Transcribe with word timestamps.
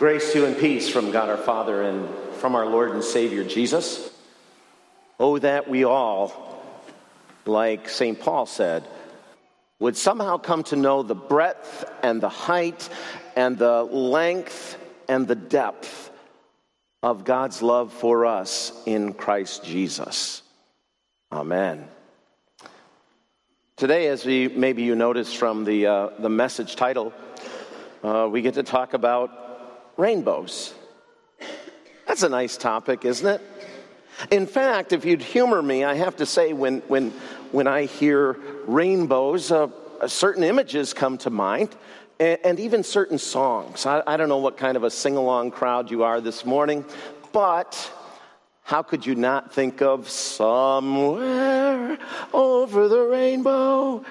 Grace 0.00 0.32
to 0.32 0.38
you 0.38 0.46
and 0.46 0.56
peace 0.56 0.88
from 0.88 1.10
God 1.10 1.28
our 1.28 1.36
Father 1.36 1.82
and 1.82 2.08
from 2.36 2.54
our 2.54 2.64
Lord 2.64 2.92
and 2.92 3.04
Savior 3.04 3.44
Jesus. 3.44 4.10
Oh, 5.18 5.38
that 5.38 5.68
we 5.68 5.84
all, 5.84 6.64
like 7.44 7.86
St. 7.86 8.18
Paul 8.18 8.46
said, 8.46 8.88
would 9.78 9.98
somehow 9.98 10.38
come 10.38 10.64
to 10.64 10.76
know 10.76 11.02
the 11.02 11.14
breadth 11.14 11.84
and 12.02 12.18
the 12.18 12.30
height 12.30 12.88
and 13.36 13.58
the 13.58 13.82
length 13.82 14.78
and 15.06 15.28
the 15.28 15.34
depth 15.34 16.10
of 17.02 17.24
God's 17.24 17.60
love 17.60 17.92
for 17.92 18.24
us 18.24 18.72
in 18.86 19.12
Christ 19.12 19.64
Jesus. 19.64 20.40
Amen. 21.30 21.86
Today, 23.76 24.06
as 24.06 24.24
we 24.24 24.48
maybe 24.48 24.82
you 24.82 24.94
noticed 24.94 25.36
from 25.36 25.64
the, 25.64 25.86
uh, 25.86 26.08
the 26.18 26.30
message 26.30 26.74
title, 26.74 27.12
uh, 28.02 28.26
we 28.32 28.40
get 28.40 28.54
to 28.54 28.62
talk 28.62 28.94
about 28.94 29.40
rainbows. 29.96 30.74
That's 32.06 32.22
a 32.22 32.28
nice 32.28 32.56
topic, 32.56 33.04
isn't 33.04 33.26
it? 33.26 33.40
In 34.30 34.46
fact, 34.46 34.92
if 34.92 35.04
you'd 35.04 35.22
humor 35.22 35.62
me, 35.62 35.84
I 35.84 35.94
have 35.94 36.16
to 36.16 36.26
say, 36.26 36.52
when, 36.52 36.80
when, 36.88 37.10
when 37.52 37.66
I 37.66 37.84
hear 37.86 38.36
rainbows, 38.66 39.50
uh, 39.50 39.68
certain 40.06 40.44
images 40.44 40.92
come 40.92 41.18
to 41.18 41.30
mind, 41.30 41.74
and, 42.18 42.38
and 42.44 42.60
even 42.60 42.82
certain 42.82 43.18
songs. 43.18 43.86
I, 43.86 44.02
I 44.06 44.16
don't 44.16 44.28
know 44.28 44.38
what 44.38 44.56
kind 44.56 44.76
of 44.76 44.84
a 44.84 44.90
sing 44.90 45.16
along 45.16 45.52
crowd 45.52 45.90
you 45.90 46.02
are 46.02 46.20
this 46.20 46.44
morning, 46.44 46.84
but 47.32 47.92
how 48.62 48.82
could 48.82 49.06
you 49.06 49.14
not 49.14 49.52
think 49.52 49.82
of 49.82 50.08
somewhere 50.08 51.98
over 52.32 52.88
the 52.88 53.02
rainbow? 53.02 54.04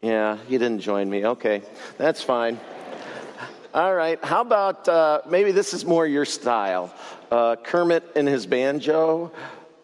Yeah, 0.00 0.38
you 0.48 0.58
didn't 0.58 0.80
join 0.80 1.08
me. 1.08 1.24
Okay, 1.24 1.62
that's 1.98 2.22
fine. 2.22 2.58
All 3.74 3.94
right, 3.94 4.22
how 4.22 4.42
about 4.42 4.86
uh, 4.86 5.22
maybe 5.26 5.50
this 5.50 5.72
is 5.72 5.86
more 5.86 6.06
your 6.06 6.26
style? 6.26 6.94
Uh, 7.30 7.56
Kermit 7.56 8.04
and 8.16 8.28
his 8.28 8.44
banjo. 8.44 9.32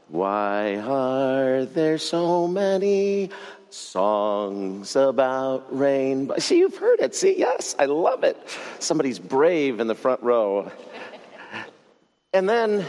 Why 0.08 0.76
are 0.76 1.64
there 1.64 1.96
so 1.96 2.46
many 2.46 3.30
songs 3.70 4.94
about 4.94 5.74
rain? 5.74 6.30
See, 6.36 6.58
you've 6.58 6.76
heard 6.76 7.00
it. 7.00 7.14
See, 7.14 7.38
yes, 7.38 7.74
I 7.78 7.86
love 7.86 8.24
it. 8.24 8.36
Somebody's 8.78 9.18
brave 9.18 9.80
in 9.80 9.86
the 9.86 9.94
front 9.94 10.22
row. 10.22 10.70
And 12.34 12.46
then 12.46 12.84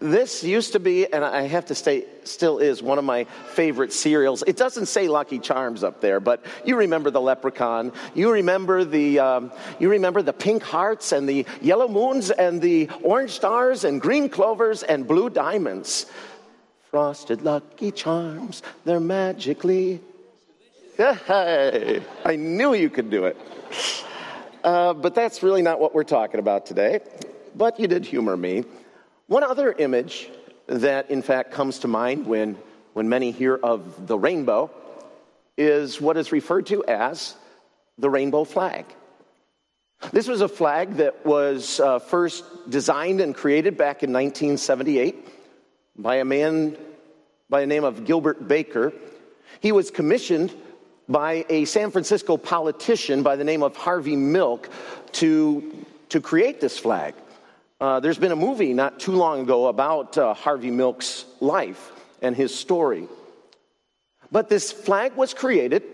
this 0.00 0.44
used 0.44 0.72
to 0.72 0.80
be, 0.80 1.12
and 1.12 1.24
I 1.24 1.42
have 1.42 1.66
to 1.66 1.74
say, 1.74 2.04
still 2.24 2.58
is 2.58 2.82
one 2.82 2.98
of 2.98 3.04
my 3.04 3.24
favorite 3.24 3.92
cereals. 3.92 4.44
It 4.46 4.56
doesn't 4.56 4.86
say 4.86 5.08
Lucky 5.08 5.38
Charms 5.38 5.82
up 5.82 6.00
there, 6.00 6.20
but 6.20 6.44
you 6.64 6.76
remember 6.76 7.10
the 7.10 7.20
leprechaun. 7.20 7.92
You 8.14 8.30
remember 8.32 8.84
the, 8.84 9.18
um, 9.18 9.52
you 9.78 9.90
remember 9.90 10.22
the 10.22 10.32
pink 10.32 10.62
hearts 10.62 11.12
and 11.12 11.28
the 11.28 11.46
yellow 11.60 11.88
moons 11.88 12.30
and 12.30 12.60
the 12.62 12.88
orange 13.02 13.32
stars 13.32 13.84
and 13.84 14.00
green 14.00 14.28
clovers 14.28 14.82
and 14.82 15.06
blue 15.06 15.30
diamonds. 15.30 16.06
Frosted 16.90 17.42
Lucky 17.42 17.90
Charms, 17.90 18.62
they're 18.84 19.00
magically. 19.00 20.00
Hey, 20.96 22.02
I 22.24 22.36
knew 22.36 22.74
you 22.74 22.88
could 22.88 23.10
do 23.10 23.26
it. 23.26 23.36
Uh, 24.64 24.94
but 24.94 25.14
that's 25.14 25.42
really 25.42 25.62
not 25.62 25.80
what 25.80 25.94
we're 25.94 26.04
talking 26.04 26.40
about 26.40 26.66
today. 26.66 27.00
But 27.54 27.78
you 27.78 27.88
did 27.88 28.04
humor 28.04 28.36
me. 28.36 28.64
One 29.28 29.44
other 29.44 29.72
image 29.72 30.30
that, 30.68 31.10
in 31.10 31.20
fact, 31.20 31.52
comes 31.52 31.80
to 31.80 31.88
mind 31.88 32.26
when, 32.26 32.56
when 32.94 33.10
many 33.10 33.30
hear 33.30 33.56
of 33.56 34.06
the 34.06 34.18
rainbow 34.18 34.70
is 35.58 36.00
what 36.00 36.16
is 36.16 36.32
referred 36.32 36.64
to 36.66 36.82
as 36.86 37.36
the 37.98 38.08
rainbow 38.08 38.44
flag. 38.44 38.86
This 40.12 40.28
was 40.28 40.40
a 40.40 40.48
flag 40.48 40.94
that 40.94 41.26
was 41.26 41.78
uh, 41.78 41.98
first 41.98 42.42
designed 42.70 43.20
and 43.20 43.34
created 43.34 43.76
back 43.76 44.02
in 44.02 44.14
1978 44.14 45.28
by 45.96 46.16
a 46.16 46.24
man 46.24 46.78
by 47.50 47.60
the 47.60 47.66
name 47.66 47.84
of 47.84 48.06
Gilbert 48.06 48.48
Baker. 48.48 48.94
He 49.60 49.72
was 49.72 49.90
commissioned 49.90 50.54
by 51.06 51.44
a 51.50 51.66
San 51.66 51.90
Francisco 51.90 52.38
politician 52.38 53.22
by 53.22 53.36
the 53.36 53.44
name 53.44 53.62
of 53.62 53.76
Harvey 53.76 54.16
Milk 54.16 54.70
to, 55.12 55.84
to 56.08 56.20
create 56.22 56.62
this 56.62 56.78
flag. 56.78 57.14
Uh, 57.80 58.00
there's 58.00 58.18
been 58.18 58.32
a 58.32 58.36
movie 58.36 58.74
not 58.74 58.98
too 58.98 59.12
long 59.12 59.42
ago 59.42 59.68
about 59.68 60.18
uh, 60.18 60.34
Harvey 60.34 60.70
Milk's 60.70 61.24
life 61.38 61.92
and 62.20 62.34
his 62.34 62.52
story. 62.52 63.06
But 64.32 64.48
this 64.48 64.72
flag 64.72 65.14
was 65.14 65.32
created 65.32 65.84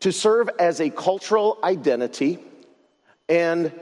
to 0.00 0.10
serve 0.10 0.48
as 0.58 0.80
a 0.80 0.88
cultural 0.88 1.58
identity 1.62 2.38
and 3.28 3.72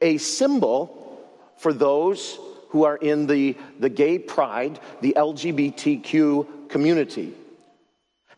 a 0.00 0.18
symbol 0.18 1.20
for 1.56 1.72
those 1.72 2.38
who 2.68 2.84
are 2.84 2.96
in 2.96 3.26
the, 3.26 3.56
the 3.80 3.88
gay 3.88 4.18
pride, 4.18 4.78
the 5.00 5.14
LGBTQ 5.16 6.68
community. 6.68 7.34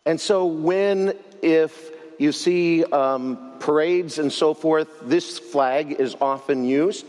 And 0.06 0.20
so, 0.20 0.46
when, 0.46 1.14
if 1.40 1.90
you 2.18 2.32
see 2.32 2.84
um, 2.84 3.52
parades 3.60 4.18
and 4.18 4.32
so 4.32 4.54
forth, 4.54 4.88
this 5.02 5.38
flag 5.38 5.92
is 5.92 6.16
often 6.20 6.64
used. 6.64 7.06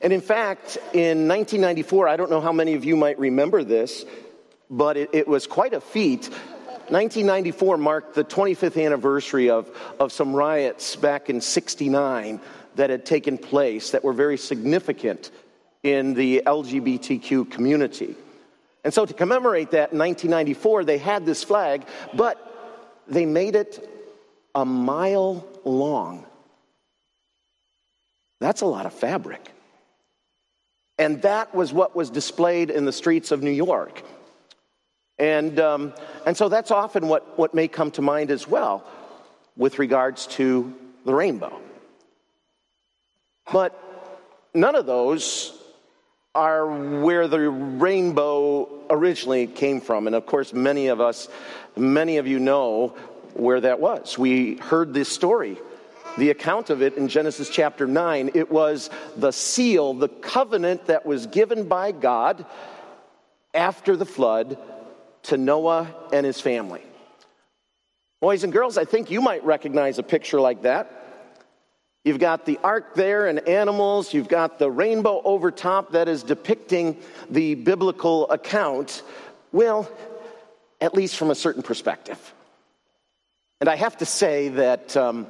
And 0.00 0.12
in 0.12 0.20
fact, 0.20 0.76
in 0.92 1.28
1994, 1.28 2.08
I 2.08 2.16
don't 2.16 2.30
know 2.30 2.40
how 2.40 2.52
many 2.52 2.74
of 2.74 2.84
you 2.84 2.96
might 2.96 3.18
remember 3.18 3.62
this, 3.62 4.04
but 4.70 4.96
it, 4.96 5.10
it 5.12 5.28
was 5.28 5.46
quite 5.46 5.74
a 5.74 5.80
feat. 5.80 6.28
1994 6.88 7.76
marked 7.76 8.14
the 8.14 8.24
25th 8.24 8.82
anniversary 8.84 9.50
of, 9.50 9.70
of 10.00 10.10
some 10.10 10.34
riots 10.34 10.96
back 10.96 11.28
in 11.28 11.40
69 11.40 12.40
that 12.76 12.90
had 12.90 13.04
taken 13.04 13.36
place 13.36 13.90
that 13.90 14.02
were 14.02 14.12
very 14.12 14.38
significant 14.38 15.30
in 15.82 16.14
the 16.14 16.42
LGBTQ 16.46 17.50
community. 17.50 18.16
And 18.82 18.94
so, 18.94 19.04
to 19.04 19.12
commemorate 19.12 19.72
that 19.72 19.92
in 19.92 19.98
1994, 19.98 20.84
they 20.84 20.98
had 20.98 21.26
this 21.26 21.44
flag, 21.44 21.86
but 22.14 22.38
they 23.06 23.26
made 23.26 23.54
it 23.54 23.86
a 24.54 24.64
mile 24.64 25.46
long. 25.64 26.24
That's 28.40 28.62
a 28.62 28.66
lot 28.66 28.86
of 28.86 28.94
fabric. 28.94 29.52
And 31.00 31.22
that 31.22 31.54
was 31.54 31.72
what 31.72 31.96
was 31.96 32.10
displayed 32.10 32.68
in 32.68 32.84
the 32.84 32.92
streets 32.92 33.30
of 33.30 33.42
New 33.42 33.50
York. 33.50 34.02
And, 35.18 35.58
um, 35.58 35.94
and 36.26 36.36
so 36.36 36.50
that's 36.50 36.70
often 36.70 37.08
what, 37.08 37.38
what 37.38 37.54
may 37.54 37.68
come 37.68 37.90
to 37.92 38.02
mind 38.02 38.30
as 38.30 38.46
well 38.46 38.84
with 39.56 39.78
regards 39.78 40.26
to 40.26 40.74
the 41.06 41.14
rainbow. 41.14 41.58
But 43.50 43.82
none 44.52 44.74
of 44.74 44.84
those 44.84 45.58
are 46.34 46.66
where 46.66 47.28
the 47.28 47.48
rainbow 47.48 48.68
originally 48.90 49.46
came 49.46 49.80
from. 49.80 50.06
And 50.06 50.14
of 50.14 50.26
course, 50.26 50.52
many 50.52 50.88
of 50.88 51.00
us, 51.00 51.30
many 51.78 52.18
of 52.18 52.26
you 52.26 52.38
know 52.38 52.88
where 53.32 53.62
that 53.62 53.80
was. 53.80 54.18
We 54.18 54.56
heard 54.56 54.92
this 54.92 55.08
story 55.08 55.56
the 56.18 56.30
account 56.30 56.70
of 56.70 56.82
it 56.82 56.96
in 56.96 57.08
Genesis 57.08 57.48
chapter 57.48 57.86
9. 57.86 58.32
It 58.34 58.50
was 58.50 58.90
the 59.16 59.30
seal, 59.30 59.94
the 59.94 60.08
covenant 60.08 60.86
that 60.86 61.06
was 61.06 61.26
given 61.26 61.68
by 61.68 61.92
God 61.92 62.44
after 63.54 63.96
the 63.96 64.06
flood 64.06 64.58
to 65.24 65.36
Noah 65.36 65.94
and 66.12 66.24
his 66.24 66.40
family. 66.40 66.82
Boys 68.20 68.44
and 68.44 68.52
girls, 68.52 68.76
I 68.76 68.84
think 68.84 69.10
you 69.10 69.20
might 69.20 69.44
recognize 69.44 69.98
a 69.98 70.02
picture 70.02 70.40
like 70.40 70.62
that. 70.62 70.96
You've 72.04 72.18
got 72.18 72.46
the 72.46 72.58
ark 72.62 72.94
there 72.94 73.26
and 73.26 73.40
animals. 73.48 74.14
You've 74.14 74.28
got 74.28 74.58
the 74.58 74.70
rainbow 74.70 75.20
over 75.24 75.50
top 75.50 75.92
that 75.92 76.08
is 76.08 76.22
depicting 76.22 76.96
the 77.28 77.54
biblical 77.54 78.30
account. 78.30 79.02
Well, 79.52 79.90
at 80.80 80.94
least 80.94 81.16
from 81.16 81.30
a 81.30 81.34
certain 81.34 81.62
perspective. 81.62 82.34
And 83.60 83.68
I 83.68 83.76
have 83.76 83.98
to 83.98 84.06
say 84.06 84.48
that 84.48 84.96
um, 84.96 85.26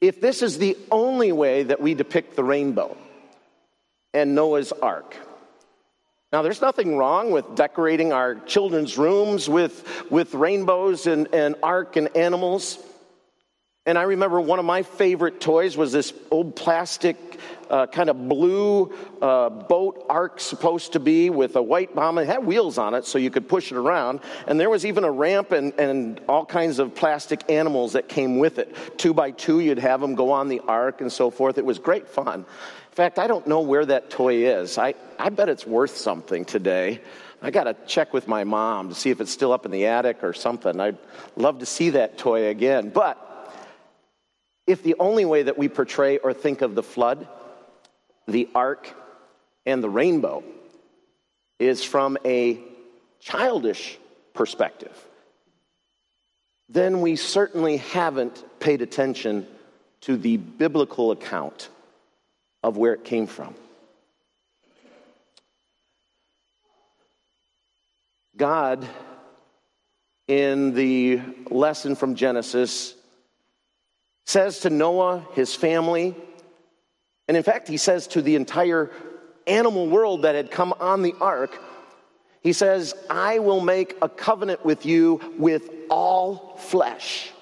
if 0.00 0.20
this 0.20 0.42
is 0.42 0.58
the 0.58 0.76
only 0.90 1.32
way 1.32 1.64
that 1.64 1.80
we 1.80 1.94
depict 1.94 2.36
the 2.36 2.44
rainbow 2.44 2.96
and 4.14 4.34
Noah's 4.34 4.72
ark, 4.72 5.16
now 6.32 6.42
there's 6.42 6.60
nothing 6.60 6.96
wrong 6.96 7.30
with 7.30 7.54
decorating 7.54 8.12
our 8.12 8.34
children's 8.34 8.98
rooms 8.98 9.48
with, 9.48 10.10
with 10.10 10.34
rainbows 10.34 11.06
and, 11.06 11.34
and 11.34 11.56
ark 11.62 11.96
and 11.96 12.14
animals. 12.16 12.78
And 13.88 13.96
I 13.96 14.02
remember 14.02 14.38
one 14.38 14.58
of 14.58 14.66
my 14.66 14.82
favorite 14.82 15.40
toys 15.40 15.74
was 15.74 15.92
this 15.92 16.12
old 16.30 16.54
plastic 16.54 17.16
uh, 17.70 17.86
kind 17.86 18.10
of 18.10 18.28
blue 18.28 18.94
uh, 19.22 19.48
boat 19.48 20.04
ark 20.10 20.40
supposed 20.40 20.92
to 20.92 21.00
be 21.00 21.30
with 21.30 21.56
a 21.56 21.62
white 21.62 21.94
bomb. 21.94 22.18
It 22.18 22.26
had 22.26 22.44
wheels 22.44 22.76
on 22.76 22.92
it 22.92 23.06
so 23.06 23.16
you 23.16 23.30
could 23.30 23.48
push 23.48 23.72
it 23.72 23.78
around. 23.78 24.20
And 24.46 24.60
there 24.60 24.68
was 24.68 24.84
even 24.84 25.04
a 25.04 25.10
ramp 25.10 25.52
and, 25.52 25.72
and 25.80 26.20
all 26.28 26.44
kinds 26.44 26.80
of 26.80 26.94
plastic 26.94 27.50
animals 27.50 27.94
that 27.94 28.10
came 28.10 28.38
with 28.38 28.58
it. 28.58 28.76
Two 28.98 29.14
by 29.14 29.30
two, 29.30 29.60
you'd 29.60 29.78
have 29.78 30.02
them 30.02 30.16
go 30.16 30.32
on 30.32 30.48
the 30.48 30.60
ark 30.68 31.00
and 31.00 31.10
so 31.10 31.30
forth. 31.30 31.56
It 31.56 31.64
was 31.64 31.78
great 31.78 32.08
fun. 32.08 32.40
In 32.40 32.94
fact, 32.94 33.18
I 33.18 33.26
don't 33.26 33.46
know 33.46 33.60
where 33.60 33.86
that 33.86 34.10
toy 34.10 34.48
is. 34.48 34.76
I, 34.76 34.96
I 35.18 35.30
bet 35.30 35.48
it's 35.48 35.66
worth 35.66 35.96
something 35.96 36.44
today. 36.44 37.00
I 37.40 37.50
got 37.50 37.64
to 37.64 37.76
check 37.86 38.12
with 38.12 38.28
my 38.28 38.44
mom 38.44 38.90
to 38.90 38.94
see 38.94 39.08
if 39.08 39.22
it's 39.22 39.30
still 39.30 39.52
up 39.52 39.64
in 39.64 39.70
the 39.70 39.86
attic 39.86 40.22
or 40.22 40.34
something. 40.34 40.78
I'd 40.78 40.98
love 41.36 41.60
to 41.60 41.66
see 41.66 41.88
that 41.90 42.18
toy 42.18 42.48
again. 42.48 42.90
But 42.90 43.24
if 44.68 44.82
the 44.82 44.96
only 45.00 45.24
way 45.24 45.44
that 45.44 45.56
we 45.56 45.66
portray 45.68 46.18
or 46.18 46.34
think 46.34 46.60
of 46.60 46.74
the 46.74 46.82
flood, 46.82 47.26
the 48.28 48.48
ark, 48.54 48.94
and 49.64 49.82
the 49.82 49.88
rainbow 49.88 50.44
is 51.58 51.82
from 51.82 52.18
a 52.22 52.60
childish 53.18 53.98
perspective, 54.34 54.92
then 56.68 57.00
we 57.00 57.16
certainly 57.16 57.78
haven't 57.78 58.44
paid 58.60 58.82
attention 58.82 59.46
to 60.02 60.18
the 60.18 60.36
biblical 60.36 61.12
account 61.12 61.70
of 62.62 62.76
where 62.76 62.92
it 62.92 63.04
came 63.04 63.26
from. 63.26 63.54
God, 68.36 68.86
in 70.26 70.74
the 70.74 71.22
lesson 71.50 71.96
from 71.96 72.14
Genesis, 72.16 72.94
says 74.28 74.58
to 74.60 74.68
Noah, 74.68 75.26
his 75.32 75.54
family, 75.54 76.14
and 77.28 77.36
in 77.36 77.42
fact, 77.42 77.66
he 77.66 77.78
says 77.78 78.06
to 78.08 78.20
the 78.20 78.34
entire 78.34 78.90
animal 79.46 79.86
world 79.86 80.22
that 80.22 80.34
had 80.34 80.50
come 80.50 80.74
on 80.80 81.00
the 81.00 81.14
ark, 81.18 81.58
he 82.42 82.52
says, 82.52 82.92
I 83.08 83.38
will 83.38 83.62
make 83.62 83.96
a 84.02 84.08
covenant 84.08 84.66
with 84.66 84.84
you 84.84 85.34
with 85.38 85.70
all 85.88 86.58
flesh. 86.58 87.32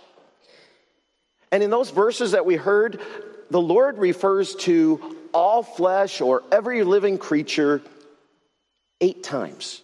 And 1.51 1.61
in 1.61 1.71
those 1.71 1.91
verses 1.91 2.31
that 2.33 2.47
we 2.47 2.55
heard, 2.55 3.01
the 3.51 3.61
Lord 3.61 3.99
refers 3.99 4.55
to 4.57 5.17
all 5.35 5.65
flesh 5.65 6.21
or 6.21 6.45
every 6.53 6.85
living 6.85 7.19
creature 7.19 7.83
eight 9.01 9.25
times. 9.25 9.83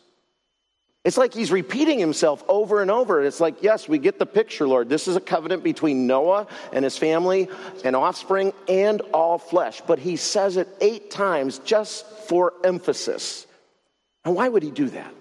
It's 1.04 1.16
like 1.16 1.34
he's 1.34 1.50
repeating 1.50 1.99
himself 1.99 2.44
over 2.49 2.81
and 2.81 2.90
over. 2.90 3.22
It's 3.22 3.40
like, 3.40 3.62
yes, 3.62 3.88
we 3.88 3.99
get 3.99 4.20
the 4.20 4.26
picture, 4.26 4.69
Lord. 4.69 4.88
This 4.88 5.08
is 5.08 5.16
a 5.16 5.20
covenant 5.20 5.64
between 5.64 6.06
Noah 6.06 6.46
and 6.72 6.84
his 6.84 6.96
family 6.96 7.49
and 7.84 7.96
offspring 7.96 8.52
and 8.69 9.00
all 9.12 9.38
flesh. 9.38 9.82
But 9.84 9.99
he 9.99 10.14
says 10.14 10.56
it 10.56 10.69
eight 10.81 11.10
times 11.10 11.58
just 11.60 12.06
for 12.28 12.52
emphasis. 12.62 13.46
And 14.25 14.37
why 14.37 14.49
would 14.49 14.62
he 14.62 14.70
do 14.70 14.88
that? 14.90 15.12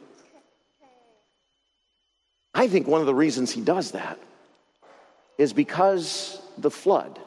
I 2.54 2.68
think 2.68 2.88
one 2.88 3.01
of 3.01 3.07
the 3.07 3.16
reasons 3.16 3.50
he 3.50 3.62
does 3.62 3.92
that 3.92 4.19
is 5.39 5.54
because 5.54 6.39
the 6.60 6.69
flood 6.69 7.18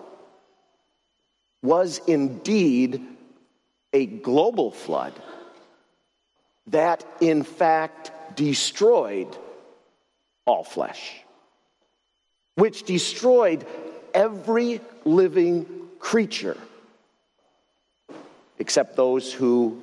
was 1.60 2.00
indeed 2.06 3.02
a 3.92 4.06
global 4.06 4.70
flood 4.70 5.14
that, 6.68 7.04
in 7.20 7.42
fact, 7.42 8.12
destroyed 8.36 9.36
all 10.46 10.64
flesh, 10.64 11.22
which 12.56 12.82
destroyed 12.84 13.66
every 14.12 14.80
living 15.04 15.66
creature 15.98 16.56
except 18.58 18.96
those 18.96 19.32
who 19.32 19.80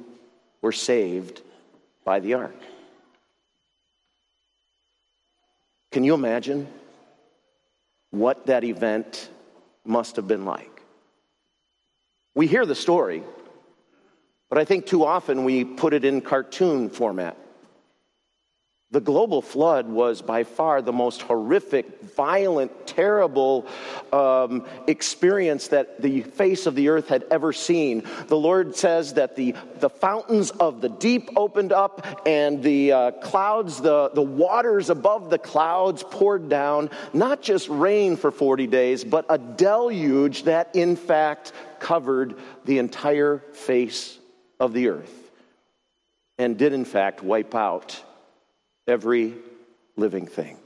were 0.61 0.71
saved 0.71 1.41
by 2.05 2.19
the 2.19 2.35
ark. 2.35 2.55
Can 5.91 6.03
you 6.03 6.13
imagine 6.13 6.67
what 8.11 8.45
that 8.45 8.63
event 8.63 9.29
must 9.83 10.15
have 10.15 10.27
been 10.27 10.45
like? 10.45 10.81
We 12.33 12.47
hear 12.47 12.65
the 12.65 12.75
story, 12.75 13.23
but 14.49 14.57
I 14.57 14.63
think 14.63 14.85
too 14.85 15.03
often 15.03 15.43
we 15.43 15.65
put 15.65 15.93
it 15.93 16.05
in 16.05 16.21
cartoon 16.21 16.89
format. 16.89 17.37
The 18.91 18.99
global 18.99 19.41
flood 19.41 19.87
was 19.87 20.21
by 20.21 20.43
far 20.43 20.81
the 20.81 20.91
most 20.91 21.21
horrific, 21.21 22.01
violent, 22.13 22.85
terrible 22.85 23.65
um, 24.11 24.65
experience 24.85 25.69
that 25.69 26.01
the 26.01 26.23
face 26.23 26.65
of 26.65 26.75
the 26.75 26.89
earth 26.89 27.07
had 27.07 27.23
ever 27.31 27.53
seen. 27.53 28.03
The 28.27 28.35
Lord 28.35 28.75
says 28.75 29.13
that 29.13 29.37
the, 29.37 29.55
the 29.79 29.89
fountains 29.89 30.51
of 30.51 30.81
the 30.81 30.89
deep 30.89 31.29
opened 31.37 31.71
up 31.71 32.05
and 32.27 32.61
the 32.61 32.91
uh, 32.91 33.11
clouds, 33.11 33.79
the, 33.79 34.11
the 34.13 34.21
waters 34.21 34.89
above 34.89 35.29
the 35.29 35.39
clouds 35.39 36.03
poured 36.03 36.49
down, 36.49 36.89
not 37.13 37.41
just 37.41 37.69
rain 37.69 38.17
for 38.17 38.29
40 38.29 38.67
days, 38.67 39.05
but 39.05 39.25
a 39.29 39.37
deluge 39.37 40.43
that 40.43 40.75
in 40.75 40.97
fact 40.97 41.53
covered 41.79 42.35
the 42.65 42.77
entire 42.77 43.37
face 43.53 44.19
of 44.59 44.73
the 44.73 44.89
earth 44.89 45.31
and 46.37 46.57
did 46.57 46.73
in 46.73 46.83
fact 46.83 47.23
wipe 47.23 47.55
out 47.55 48.03
every 48.87 49.35
living 49.95 50.27
thing. 50.27 50.57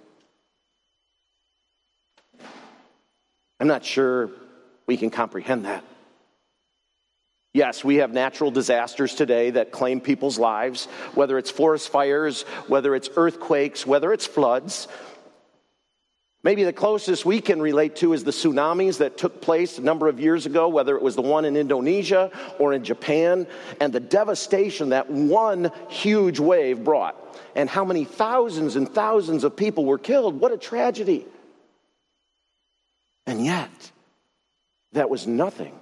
I'm 3.60 3.68
not 3.68 3.86
sure 3.86 4.30
we 4.88 4.98
can 4.98 5.10
comprehend 5.10 5.66
that. 5.66 5.84
Yes, 7.54 7.86
we 7.86 7.96
have 7.96 8.12
natural 8.12 8.52
disasters 8.52 9.16
today 9.16 9.52
that 9.52 9.72
claim 9.72 10.02
people's 10.02 10.38
lives, 10.38 10.88
whether 11.14 11.38
it's 11.38 11.50
forest 11.50 11.88
fires, 11.88 12.42
whether 12.68 12.94
it's 12.94 13.10
earthquakes, 13.16 13.88
whether 13.88 14.12
it's 14.12 14.28
floods. 14.28 14.90
Maybe 16.46 16.64
the 16.64 16.72
closest 16.72 17.26
we 17.26 17.42
can 17.42 17.60
relate 17.60 17.96
to 17.98 18.14
is 18.14 18.24
the 18.24 18.30
tsunamis 18.30 19.00
that 19.00 19.18
took 19.18 19.42
place 19.42 19.80
a 19.80 19.82
number 19.82 20.08
of 20.08 20.20
years 20.20 20.46
ago, 20.46 20.68
whether 20.68 20.96
it 20.96 21.02
was 21.02 21.16
the 21.16 21.24
one 21.24 21.44
in 21.44 21.58
Indonesia 21.58 22.30
or 22.60 22.72
in 22.72 22.84
Japan, 22.84 23.48
and 23.82 23.92
the 23.92 24.00
devastation 24.00 24.90
that 24.90 25.10
one 25.10 25.72
huge 25.90 26.40
wave 26.40 26.84
brought, 26.84 27.16
and 27.56 27.68
how 27.68 27.84
many 27.84 28.06
thousands 28.06 28.76
and 28.76 28.88
thousands 28.88 29.44
of 29.44 29.56
people 29.56 29.86
were 29.86 29.98
killed. 29.98 30.40
What 30.40 30.52
a 30.52 30.58
tragedy. 30.58 31.26
And 33.26 33.44
yet, 33.44 33.92
that 34.92 35.10
was 35.10 35.26
nothing 35.26 35.74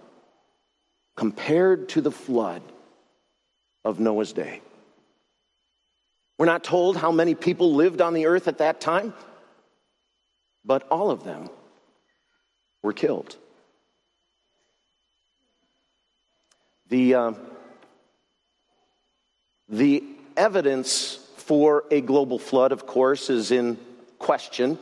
compared 1.17 1.89
to 1.89 1.99
the 1.99 2.09
flood 2.09 2.61
of 3.83 3.99
Noah's 3.99 4.31
day. 4.31 4.61
We're 6.37 6.45
not 6.45 6.63
told 6.63 6.95
how 6.95 7.11
many 7.11 7.35
people 7.35 7.73
lived 7.73 7.99
on 7.99 8.13
the 8.13 8.27
earth 8.27 8.47
at 8.47 8.59
that 8.59 8.79
time 8.79 9.13
but 10.65 10.87
all 10.89 11.11
of 11.11 11.23
them 11.23 11.49
were 12.81 12.93
killed. 12.93 13.35
The, 16.89 17.15
uh, 17.15 17.33
the 19.69 20.03
evidence 20.37 21.19
for 21.37 21.85
a 21.91 22.01
global 22.01 22.39
flood, 22.39 22.71
of 22.71 22.85
course, 22.85 23.29
is 23.29 23.51
in 23.51 23.77
question. 24.19 24.77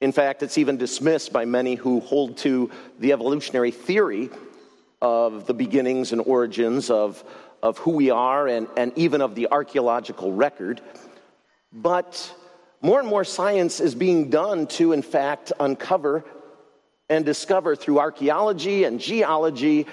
In 0.00 0.12
fact, 0.12 0.42
it's 0.42 0.58
even 0.58 0.76
dismissed 0.76 1.32
by 1.32 1.44
many 1.44 1.74
who 1.74 2.00
hold 2.00 2.36
to 2.38 2.70
the 2.98 3.12
evolutionary 3.12 3.70
theory 3.70 4.30
of 5.00 5.46
the 5.46 5.54
beginnings 5.54 6.12
and 6.12 6.20
origins 6.20 6.90
of, 6.90 7.24
of 7.62 7.78
who 7.78 7.92
we 7.92 8.10
are 8.10 8.46
and, 8.46 8.68
and 8.76 8.92
even 8.96 9.20
of 9.20 9.34
the 9.34 9.48
archaeological 9.50 10.32
record. 10.32 10.80
But 11.72 12.32
more 12.80 13.00
and 13.00 13.08
more 13.08 13.24
science 13.24 13.80
is 13.80 13.94
being 13.94 14.30
done 14.30 14.66
to, 14.68 14.92
in 14.92 15.02
fact, 15.02 15.52
uncover 15.58 16.24
and 17.08 17.24
discover 17.24 17.74
through 17.74 17.98
archaeology 17.98 18.84
and 18.84 19.00
geology 19.00 19.86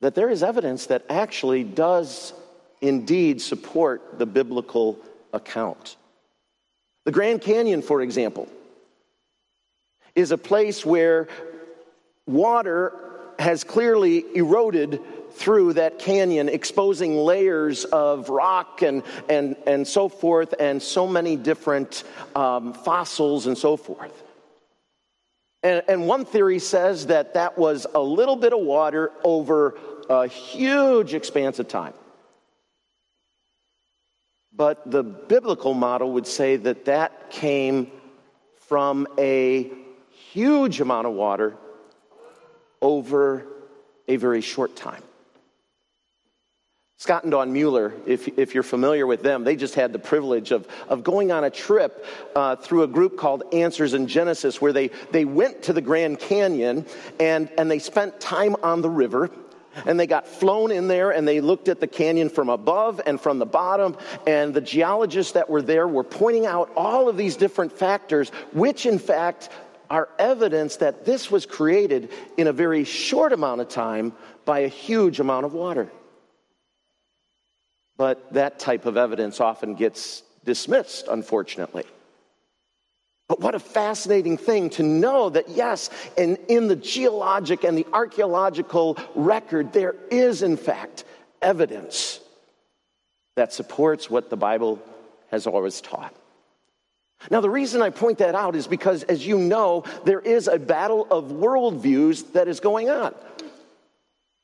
that 0.00 0.14
there 0.14 0.30
is 0.30 0.42
evidence 0.42 0.86
that 0.86 1.04
actually 1.08 1.64
does 1.64 2.32
indeed 2.80 3.40
support 3.40 4.18
the 4.18 4.26
biblical 4.26 4.98
account. 5.32 5.96
The 7.04 7.12
Grand 7.12 7.40
Canyon, 7.40 7.82
for 7.82 8.02
example, 8.02 8.48
is 10.14 10.30
a 10.30 10.38
place 10.38 10.84
where 10.84 11.28
water 12.26 12.92
has 13.38 13.64
clearly 13.64 14.24
eroded 14.34 15.00
through 15.32 15.74
that 15.74 15.98
canyon, 15.98 16.48
exposing 16.48 17.16
layers 17.16 17.84
of 17.84 18.28
rock 18.28 18.82
and, 18.82 19.02
and, 19.28 19.56
and 19.66 19.86
so 19.86 20.08
forth, 20.08 20.54
and 20.58 20.82
so 20.82 21.06
many 21.06 21.36
different 21.36 22.04
um, 22.34 22.72
fossils 22.72 23.46
and 23.46 23.56
so 23.56 23.76
forth. 23.76 24.22
And, 25.62 25.82
and 25.88 26.06
one 26.06 26.24
theory 26.24 26.58
says 26.58 27.06
that 27.06 27.34
that 27.34 27.58
was 27.58 27.86
a 27.94 28.00
little 28.00 28.36
bit 28.36 28.52
of 28.52 28.60
water 28.60 29.10
over 29.24 29.78
a 30.08 30.26
huge 30.26 31.14
expanse 31.14 31.58
of 31.58 31.68
time. 31.68 31.94
But 34.54 34.90
the 34.90 35.02
biblical 35.02 35.74
model 35.74 36.12
would 36.12 36.26
say 36.26 36.56
that 36.56 36.86
that 36.86 37.30
came 37.30 37.90
from 38.68 39.06
a 39.18 39.70
huge 40.32 40.80
amount 40.80 41.06
of 41.06 41.12
water 41.12 41.56
over 42.82 43.46
a 44.08 44.16
very 44.16 44.40
short 44.40 44.74
time. 44.76 45.02
Scott 47.00 47.22
and 47.22 47.30
Dawn 47.30 47.52
Mueller, 47.52 47.94
if, 48.06 48.26
if 48.36 48.54
you're 48.54 48.64
familiar 48.64 49.06
with 49.06 49.22
them, 49.22 49.44
they 49.44 49.54
just 49.54 49.76
had 49.76 49.92
the 49.92 50.00
privilege 50.00 50.50
of, 50.50 50.66
of 50.88 51.04
going 51.04 51.30
on 51.30 51.44
a 51.44 51.50
trip 51.50 52.04
uh, 52.34 52.56
through 52.56 52.82
a 52.82 52.88
group 52.88 53.16
called 53.16 53.44
Answers 53.52 53.94
in 53.94 54.08
Genesis, 54.08 54.60
where 54.60 54.72
they, 54.72 54.90
they 55.12 55.24
went 55.24 55.62
to 55.62 55.72
the 55.72 55.80
Grand 55.80 56.18
Canyon 56.18 56.84
and, 57.20 57.50
and 57.56 57.70
they 57.70 57.78
spent 57.78 58.18
time 58.18 58.56
on 58.64 58.82
the 58.82 58.90
river. 58.90 59.30
And 59.86 60.00
they 60.00 60.08
got 60.08 60.26
flown 60.26 60.72
in 60.72 60.88
there 60.88 61.12
and 61.12 61.28
they 61.28 61.40
looked 61.40 61.68
at 61.68 61.78
the 61.78 61.86
canyon 61.86 62.30
from 62.30 62.48
above 62.48 63.00
and 63.06 63.20
from 63.20 63.38
the 63.38 63.46
bottom. 63.46 63.96
And 64.26 64.52
the 64.52 64.60
geologists 64.60 65.34
that 65.34 65.48
were 65.48 65.62
there 65.62 65.86
were 65.86 66.02
pointing 66.02 66.46
out 66.46 66.72
all 66.76 67.08
of 67.08 67.16
these 67.16 67.36
different 67.36 67.70
factors, 67.70 68.30
which 68.52 68.86
in 68.86 68.98
fact 68.98 69.50
are 69.88 70.08
evidence 70.18 70.78
that 70.78 71.04
this 71.04 71.30
was 71.30 71.46
created 71.46 72.10
in 72.36 72.48
a 72.48 72.52
very 72.52 72.82
short 72.82 73.32
amount 73.32 73.60
of 73.60 73.68
time 73.68 74.14
by 74.44 74.60
a 74.60 74.68
huge 74.68 75.20
amount 75.20 75.46
of 75.46 75.54
water. 75.54 75.92
But 77.98 78.32
that 78.32 78.58
type 78.58 78.86
of 78.86 78.96
evidence 78.96 79.40
often 79.40 79.74
gets 79.74 80.22
dismissed, 80.44 81.08
unfortunately. 81.08 81.84
But 83.28 83.40
what 83.40 83.54
a 83.54 83.58
fascinating 83.58 84.38
thing 84.38 84.70
to 84.70 84.82
know 84.82 85.28
that, 85.28 85.50
yes, 85.50 85.90
and 86.16 86.38
in 86.48 86.68
the 86.68 86.76
geologic 86.76 87.64
and 87.64 87.76
the 87.76 87.86
archaeological 87.92 88.96
record, 89.14 89.74
there 89.74 89.96
is, 90.10 90.42
in 90.42 90.56
fact, 90.56 91.04
evidence 91.42 92.20
that 93.36 93.52
supports 93.52 94.08
what 94.08 94.30
the 94.30 94.36
Bible 94.36 94.80
has 95.30 95.46
always 95.46 95.80
taught. 95.82 96.14
Now, 97.30 97.40
the 97.40 97.50
reason 97.50 97.82
I 97.82 97.90
point 97.90 98.18
that 98.18 98.34
out 98.34 98.56
is 98.56 98.66
because, 98.66 99.02
as 99.02 99.26
you 99.26 99.38
know, 99.38 99.84
there 100.04 100.20
is 100.20 100.48
a 100.48 100.58
battle 100.58 101.06
of 101.10 101.26
worldviews 101.26 102.32
that 102.32 102.48
is 102.48 102.60
going 102.60 102.88
on. 102.88 103.14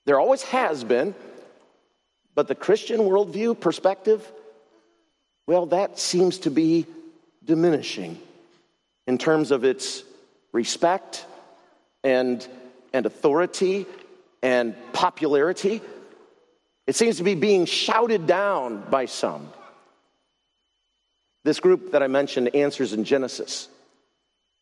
There 0.06 0.20
always 0.20 0.42
has 0.42 0.84
been, 0.84 1.14
but 2.35 2.49
the 2.49 2.55
Christian 2.55 3.00
worldview 3.00 3.59
perspective, 3.59 4.26
well, 5.47 5.67
that 5.67 5.99
seems 5.99 6.38
to 6.38 6.50
be 6.50 6.87
diminishing 7.45 8.19
in 9.07 9.19
terms 9.19 9.50
of 9.50 9.64
its 9.64 10.03
respect 10.53 11.26
and, 12.03 12.47
and 12.93 13.07
authority 13.07 13.87
and 14.43 14.75
popularity. 14.93 15.81
It 16.87 16.97
seems 16.97 17.17
to 17.19 17.25
be 17.25 17.35
being 17.35 17.67
shouted 17.67 18.26
down 18.26 18.85
by 18.91 19.07
some. 19.07 19.50
This 21.45 21.61
group 21.61 21.93
that 21.93 22.03
I 22.03 22.09
mentioned, 22.09 22.55
Answers 22.55 22.93
in 22.93 23.05
Genesis, 23.05 23.69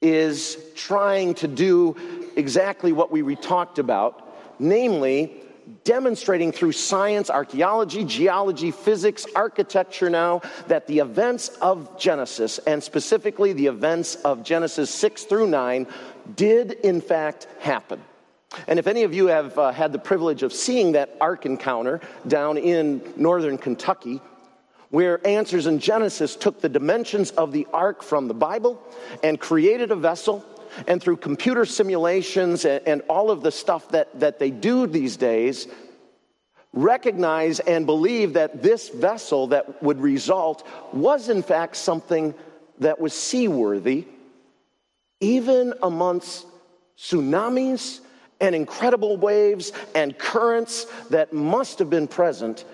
is 0.00 0.58
trying 0.74 1.34
to 1.34 1.48
do 1.48 1.96
exactly 2.36 2.92
what 2.92 3.12
we 3.12 3.36
talked 3.36 3.78
about, 3.78 4.60
namely, 4.60 5.41
demonstrating 5.84 6.52
through 6.52 6.72
science, 6.72 7.30
archaeology, 7.30 8.04
geology, 8.04 8.70
physics, 8.70 9.26
architecture 9.34 10.10
now, 10.10 10.42
that 10.68 10.86
the 10.86 10.98
events 10.98 11.48
of 11.60 11.98
Genesis, 11.98 12.58
and 12.58 12.82
specifically 12.82 13.52
the 13.52 13.66
events 13.66 14.16
of 14.16 14.44
Genesis 14.44 14.90
6 14.90 15.24
through 15.24 15.48
9, 15.48 15.86
did 16.36 16.72
in 16.72 17.00
fact 17.00 17.46
happen. 17.58 18.00
And 18.68 18.78
if 18.78 18.86
any 18.86 19.02
of 19.02 19.14
you 19.14 19.26
have 19.26 19.58
uh, 19.58 19.72
had 19.72 19.92
the 19.92 19.98
privilege 19.98 20.42
of 20.42 20.52
seeing 20.52 20.92
that 20.92 21.16
ark 21.20 21.46
encounter 21.46 22.00
down 22.26 22.58
in 22.58 23.02
northern 23.16 23.58
Kentucky, 23.58 24.20
where 24.90 25.26
Answers 25.26 25.66
in 25.66 25.78
Genesis 25.78 26.36
took 26.36 26.60
the 26.60 26.68
dimensions 26.68 27.30
of 27.30 27.50
the 27.50 27.66
ark 27.72 28.02
from 28.02 28.28
the 28.28 28.34
Bible 28.34 28.80
and 29.22 29.40
created 29.40 29.90
a 29.90 29.96
vessel, 29.96 30.44
and 30.86 31.02
through 31.02 31.16
computer 31.16 31.64
simulations 31.64 32.64
and, 32.64 32.86
and 32.86 33.02
all 33.08 33.30
of 33.30 33.42
the 33.42 33.52
stuff 33.52 33.88
that, 33.90 34.18
that 34.20 34.38
they 34.38 34.50
do 34.50 34.86
these 34.86 35.16
days, 35.16 35.66
recognize 36.72 37.60
and 37.60 37.86
believe 37.86 38.34
that 38.34 38.62
this 38.62 38.88
vessel 38.88 39.48
that 39.48 39.82
would 39.82 40.00
result 40.00 40.66
was 40.92 41.28
in 41.28 41.42
fact 41.42 41.76
something 41.76 42.34
that 42.78 43.00
was 43.00 43.12
seaworthy, 43.12 44.06
even 45.20 45.74
amongst 45.82 46.46
tsunamis 46.98 48.00
and 48.40 48.54
incredible 48.54 49.16
waves 49.16 49.72
and 49.94 50.18
currents 50.18 50.86
that 51.10 51.32
must 51.32 51.78
have 51.78 51.90
been 51.90 52.08
present 52.08 52.64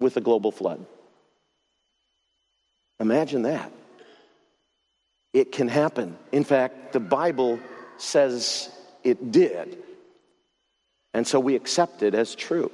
with 0.00 0.14
the 0.14 0.20
global 0.20 0.52
flood. 0.52 0.84
Imagine 2.98 3.42
that. 3.42 3.70
It 5.36 5.52
can 5.52 5.68
happen. 5.68 6.16
In 6.32 6.44
fact, 6.44 6.94
the 6.94 6.98
Bible 6.98 7.60
says 7.98 8.70
it 9.04 9.32
did. 9.32 9.76
And 11.12 11.26
so 11.26 11.38
we 11.38 11.56
accept 11.56 12.02
it 12.02 12.14
as 12.14 12.34
true. 12.34 12.70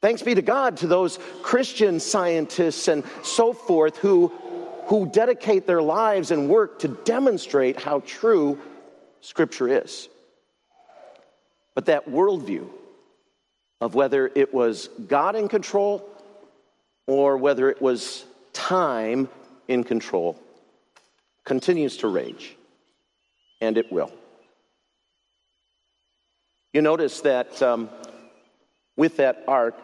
Thanks 0.00 0.22
be 0.22 0.36
to 0.36 0.42
God 0.42 0.76
to 0.76 0.86
those 0.86 1.18
Christian 1.42 1.98
scientists 1.98 2.86
and 2.86 3.02
so 3.24 3.52
forth 3.52 3.96
who, 3.96 4.28
who 4.86 5.10
dedicate 5.10 5.66
their 5.66 5.82
lives 5.82 6.30
and 6.30 6.48
work 6.48 6.78
to 6.80 6.88
demonstrate 6.88 7.80
how 7.80 7.98
true 8.06 8.56
Scripture 9.20 9.82
is. 9.82 10.08
But 11.74 11.86
that 11.86 12.08
worldview 12.08 12.68
of 13.80 13.96
whether 13.96 14.30
it 14.36 14.54
was 14.54 14.88
God 15.08 15.34
in 15.34 15.48
control 15.48 16.08
or 17.08 17.36
whether 17.38 17.68
it 17.68 17.82
was 17.82 18.24
time 18.52 19.28
in 19.66 19.82
control 19.82 20.40
continues 21.48 21.96
to 21.96 22.08
rage, 22.08 22.54
and 23.60 23.76
it 23.76 23.90
will. 23.90 24.12
You 26.74 26.82
notice 26.82 27.22
that 27.22 27.60
um, 27.62 27.88
with 28.96 29.16
that 29.16 29.42
ark, 29.48 29.74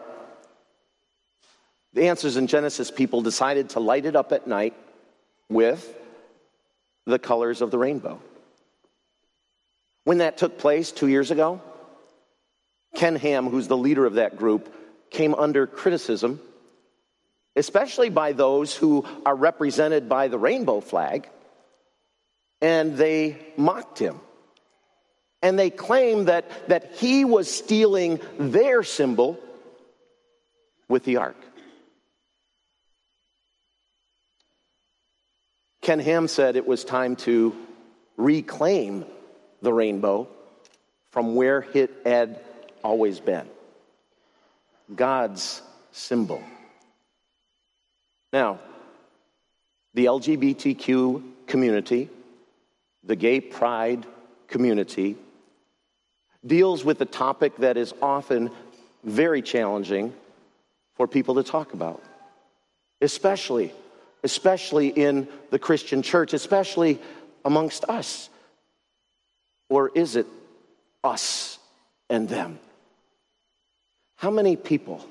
the 1.95 2.09
answers 2.09 2.37
in 2.37 2.47
Genesis 2.47 2.91
people 2.91 3.23
decided 3.23 3.71
to 3.71 3.81
light 3.81 4.05
it 4.05 4.15
up 4.15 4.31
at 4.31 4.47
night 4.47 4.75
with 5.49 5.83
the 7.07 7.19
colors 7.19 7.63
of 7.63 7.71
the 7.71 7.79
rainbow. 7.79 8.21
When 10.05 10.19
that 10.19 10.37
took 10.37 10.59
place 10.59 10.93
two 10.93 11.09
years 11.09 11.31
ago, 11.31 11.63
Ken 12.95 13.17
Ham, 13.17 13.49
who's 13.49 13.69
the 13.69 13.77
leader 13.77 14.05
of 14.05 14.15
that 14.15 14.37
group, 14.37 14.73
came 15.11 15.35
under 15.35 15.67
criticism 15.67 16.41
especially 17.57 18.11
by 18.11 18.33
those 18.33 18.75
who 18.75 19.05
are 19.25 19.35
represented 19.35 20.09
by 20.09 20.29
the 20.29 20.39
rainbow 20.39 20.81
flag, 20.81 21.29
and 22.65 22.97
they 22.97 23.37
mocked 23.59 23.99
him. 23.99 24.19
And 25.43 25.59
they 25.59 25.69
claimed 25.69 26.29
that, 26.29 26.47
that 26.69 26.95
he 26.95 27.27
was 27.27 27.51
stealing 27.51 28.21
their 28.39 28.83
symbol 28.83 29.39
with 30.89 31.05
the 31.05 31.19
ark. 31.19 31.37
Ken 35.83 36.01
Ham 36.01 36.27
said 36.27 36.57
it 36.57 36.67
was 36.67 36.85
time 36.85 37.17
to 37.17 37.55
reclaim 38.17 39.05
the 39.61 39.75
rainbow 39.75 40.27
from 41.11 41.35
where 41.35 41.67
it 41.75 41.91
had 42.07 42.41
always 42.83 43.21
been 43.21 43.47
God's 44.95 45.61
symbol. 45.93 46.43
Now, 48.33 48.59
the 49.93 50.07
LGBTQ 50.07 51.23
community, 51.47 52.09
the 53.07 53.17
gay 53.17 53.41
pride 53.41 54.07
community, 54.49 55.17
deals 56.47 56.85
with 56.85 57.01
a 57.01 57.07
topic 57.07 57.57
that 57.57 57.77
is 57.77 57.93
often 58.03 58.51
very 59.03 59.43
challenging 59.43 60.13
for 60.95 61.07
people 61.09 61.35
to 61.37 61.43
talk 61.43 61.73
about, 61.73 62.03
especially, 63.01 63.73
especially 64.23 64.89
in 64.89 65.29
the 65.51 65.59
Christian 65.59 66.03
church, 66.03 66.33
especially 66.33 66.99
amongst 67.45 67.85
us. 67.85 68.29
Or 69.69 69.91
is 69.95 70.17
it 70.17 70.27
us 71.03 71.59
and 72.09 72.29
them? 72.29 72.59
How 74.17 74.31
many 74.31 74.57
people 74.57 75.07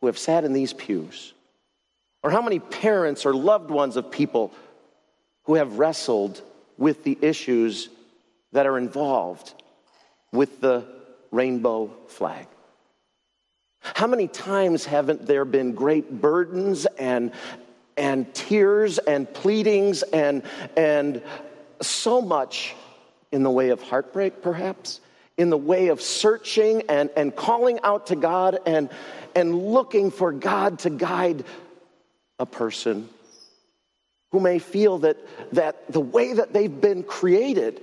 who 0.00 0.06
have 0.06 0.18
sat 0.18 0.44
in 0.44 0.52
these 0.52 0.72
pews 0.72 1.32
or 2.22 2.30
how 2.30 2.42
many 2.42 2.58
parents 2.58 3.26
or 3.26 3.34
loved 3.34 3.70
ones 3.70 3.96
of 3.96 4.10
people 4.10 4.52
who 5.44 5.54
have 5.54 5.78
wrestled 5.78 6.42
with 6.80 7.04
the 7.04 7.16
issues 7.20 7.88
that 8.50 8.66
are 8.66 8.78
involved 8.78 9.54
with 10.32 10.60
the 10.60 10.84
rainbow 11.30 11.92
flag? 12.08 12.48
How 13.80 14.08
many 14.08 14.26
times 14.26 14.84
haven't 14.84 15.26
there 15.26 15.44
been 15.44 15.72
great 15.72 16.20
burdens 16.20 16.86
and, 16.98 17.32
and 17.96 18.32
tears 18.34 18.98
and 18.98 19.32
pleadings 19.32 20.02
and, 20.02 20.42
and 20.76 21.22
so 21.80 22.20
much 22.20 22.74
in 23.30 23.42
the 23.42 23.50
way 23.50 23.68
of 23.68 23.80
heartbreak, 23.80 24.42
perhaps? 24.42 25.00
In 25.36 25.48
the 25.48 25.56
way 25.56 25.88
of 25.88 26.02
searching 26.02 26.82
and, 26.88 27.10
and 27.16 27.34
calling 27.34 27.80
out 27.82 28.08
to 28.08 28.16
God 28.16 28.58
and, 28.66 28.90
and 29.34 29.54
looking 29.54 30.10
for 30.10 30.32
God 30.32 30.80
to 30.80 30.90
guide 30.90 31.44
a 32.38 32.46
person 32.46 33.08
who 34.32 34.40
may 34.40 34.58
feel 34.58 34.98
that, 34.98 35.16
that 35.52 35.90
the 35.92 36.00
way 36.00 36.32
that 36.34 36.52
they've 36.52 36.80
been 36.80 37.02
created 37.02 37.82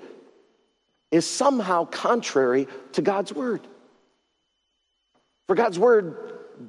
is 1.11 1.25
somehow 1.25 1.85
contrary 1.85 2.67
to 2.93 3.01
God's 3.01 3.33
word. 3.33 3.61
For 5.47 5.55
God's 5.55 5.79
word 5.79 6.17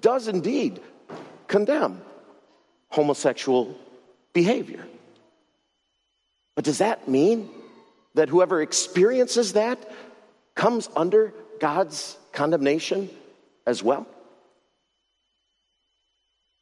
does 0.00 0.28
indeed 0.28 0.80
condemn 1.46 2.00
homosexual 2.90 3.76
behavior. 4.32 4.84
But 6.54 6.64
does 6.64 6.78
that 6.78 7.08
mean 7.08 7.48
that 8.14 8.28
whoever 8.28 8.60
experiences 8.62 9.52
that 9.52 9.78
comes 10.54 10.88
under 10.96 11.32
God's 11.60 12.16
condemnation 12.32 13.10
as 13.66 13.82
well? 13.82 14.06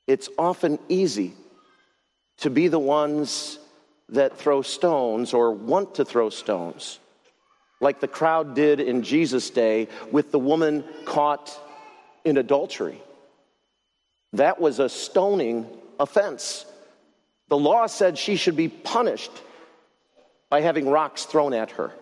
It's 0.06 0.28
often 0.38 0.78
easy 0.88 1.34
to 2.38 2.50
be 2.50 2.68
the 2.68 2.78
ones 2.78 3.58
that 4.10 4.38
throw 4.38 4.62
stones 4.62 5.34
or 5.34 5.52
want 5.52 5.96
to 5.96 6.04
throw 6.04 6.30
stones, 6.30 6.98
like 7.80 8.00
the 8.00 8.08
crowd 8.08 8.54
did 8.54 8.80
in 8.80 9.02
Jesus' 9.02 9.50
day 9.50 9.88
with 10.12 10.30
the 10.30 10.38
woman 10.38 10.84
caught 11.04 11.58
in 12.24 12.36
adultery. 12.36 13.00
That 14.32 14.60
was 14.60 14.78
a 14.78 14.88
stoning 14.88 15.66
offense. 15.98 16.66
The 17.48 17.58
law 17.58 17.86
said 17.86 18.18
she 18.18 18.36
should 18.36 18.56
be 18.56 18.68
punished 18.68 19.30
by 20.50 20.60
having 20.60 20.88
rocks 20.88 21.24
thrown 21.24 21.54
at 21.54 21.72
her 21.72 21.92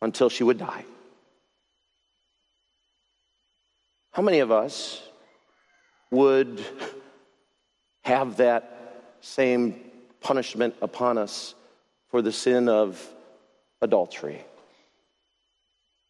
until 0.00 0.28
she 0.28 0.44
would 0.44 0.58
die. 0.58 0.84
How 4.12 4.22
many 4.22 4.38
of 4.38 4.52
us 4.52 5.02
would 6.10 6.64
have 8.02 8.36
that 8.36 8.83
same 9.24 9.80
punishment 10.20 10.74
upon 10.82 11.18
us 11.18 11.54
for 12.08 12.20
the 12.22 12.32
sin 12.32 12.68
of 12.68 13.02
adultery? 13.80 14.44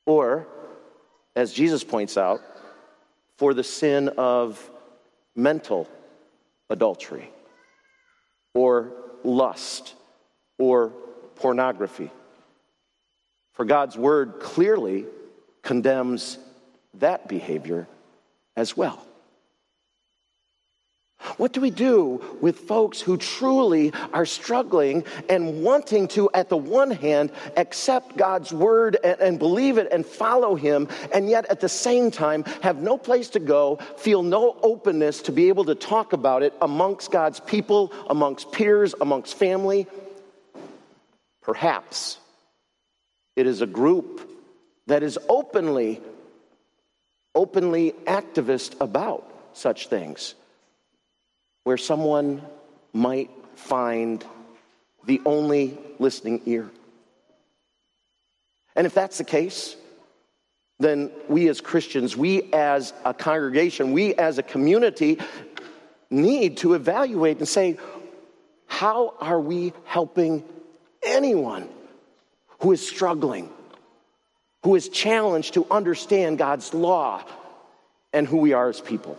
Or, 0.04 0.46
as 1.36 1.52
Jesus 1.52 1.84
points 1.84 2.16
out, 2.18 2.40
for 3.36 3.54
the 3.54 3.64
sin 3.64 4.08
of 4.18 4.70
mental 5.34 5.88
adultery, 6.68 7.30
or 8.52 8.92
lust, 9.22 9.94
or 10.58 10.92
pornography. 11.36 12.10
For 13.52 13.64
God's 13.64 13.96
word 13.96 14.40
clearly 14.40 15.06
condemns 15.62 16.38
that 16.94 17.28
behavior 17.28 17.88
as 18.56 18.76
well. 18.76 19.04
What 21.36 21.52
do 21.52 21.60
we 21.60 21.70
do 21.70 22.22
with 22.40 22.60
folks 22.60 23.00
who 23.00 23.16
truly 23.16 23.92
are 24.12 24.26
struggling 24.26 25.04
and 25.28 25.62
wanting 25.62 26.06
to, 26.08 26.30
at 26.32 26.48
the 26.48 26.56
one 26.56 26.90
hand, 26.90 27.32
accept 27.56 28.16
God's 28.16 28.52
word 28.52 28.96
and, 29.02 29.20
and, 29.20 29.38
believe 29.38 29.78
it 29.78 29.88
and 29.90 30.06
follow 30.06 30.54
Him, 30.54 30.88
and 31.12 31.28
yet 31.28 31.46
at 31.46 31.60
the 31.60 31.68
same 31.68 32.10
time 32.10 32.44
have 32.62 32.80
no 32.80 32.96
place 32.96 33.28
to 33.30 33.40
go, 33.40 33.76
feel 33.96 34.22
no 34.22 34.56
openness 34.62 35.22
to 35.22 35.32
be 35.32 35.48
able 35.48 35.64
to 35.64 35.74
talk 35.74 36.12
about 36.12 36.42
it 36.42 36.54
amongst 36.62 37.10
God's 37.10 37.40
people, 37.40 37.92
amongst 38.08 38.52
peers, 38.52 38.94
amongst 39.00 39.34
family? 39.34 39.86
Perhaps 41.42 42.18
it 43.36 43.46
is 43.46 43.60
a 43.60 43.66
group 43.66 44.30
that 44.86 45.02
is 45.02 45.18
openly, 45.28 46.00
openly 47.34 47.92
activist 48.06 48.80
about 48.80 49.28
such 49.52 49.88
things 49.88 50.34
where 51.64 51.76
someone 51.76 52.42
might 52.92 53.30
find 53.56 54.24
the 55.04 55.20
only 55.26 55.76
listening 55.98 56.40
ear. 56.46 56.70
And 58.76 58.86
if 58.86 58.94
that's 58.94 59.18
the 59.18 59.24
case, 59.24 59.76
then 60.78 61.10
we 61.28 61.48
as 61.48 61.60
Christians, 61.60 62.16
we 62.16 62.52
as 62.52 62.92
a 63.04 63.14
congregation, 63.14 63.92
we 63.92 64.14
as 64.14 64.38
a 64.38 64.42
community 64.42 65.18
need 66.10 66.58
to 66.58 66.74
evaluate 66.74 67.38
and 67.38 67.48
say, 67.48 67.78
how 68.66 69.14
are 69.20 69.40
we 69.40 69.72
helping 69.84 70.44
anyone 71.02 71.68
who 72.60 72.72
is 72.72 72.86
struggling, 72.86 73.48
who 74.64 74.74
is 74.74 74.88
challenged 74.88 75.54
to 75.54 75.66
understand 75.70 76.38
God's 76.38 76.74
law 76.74 77.22
and 78.12 78.26
who 78.26 78.38
we 78.38 78.52
are 78.52 78.68
as 78.68 78.80
people? 78.80 79.16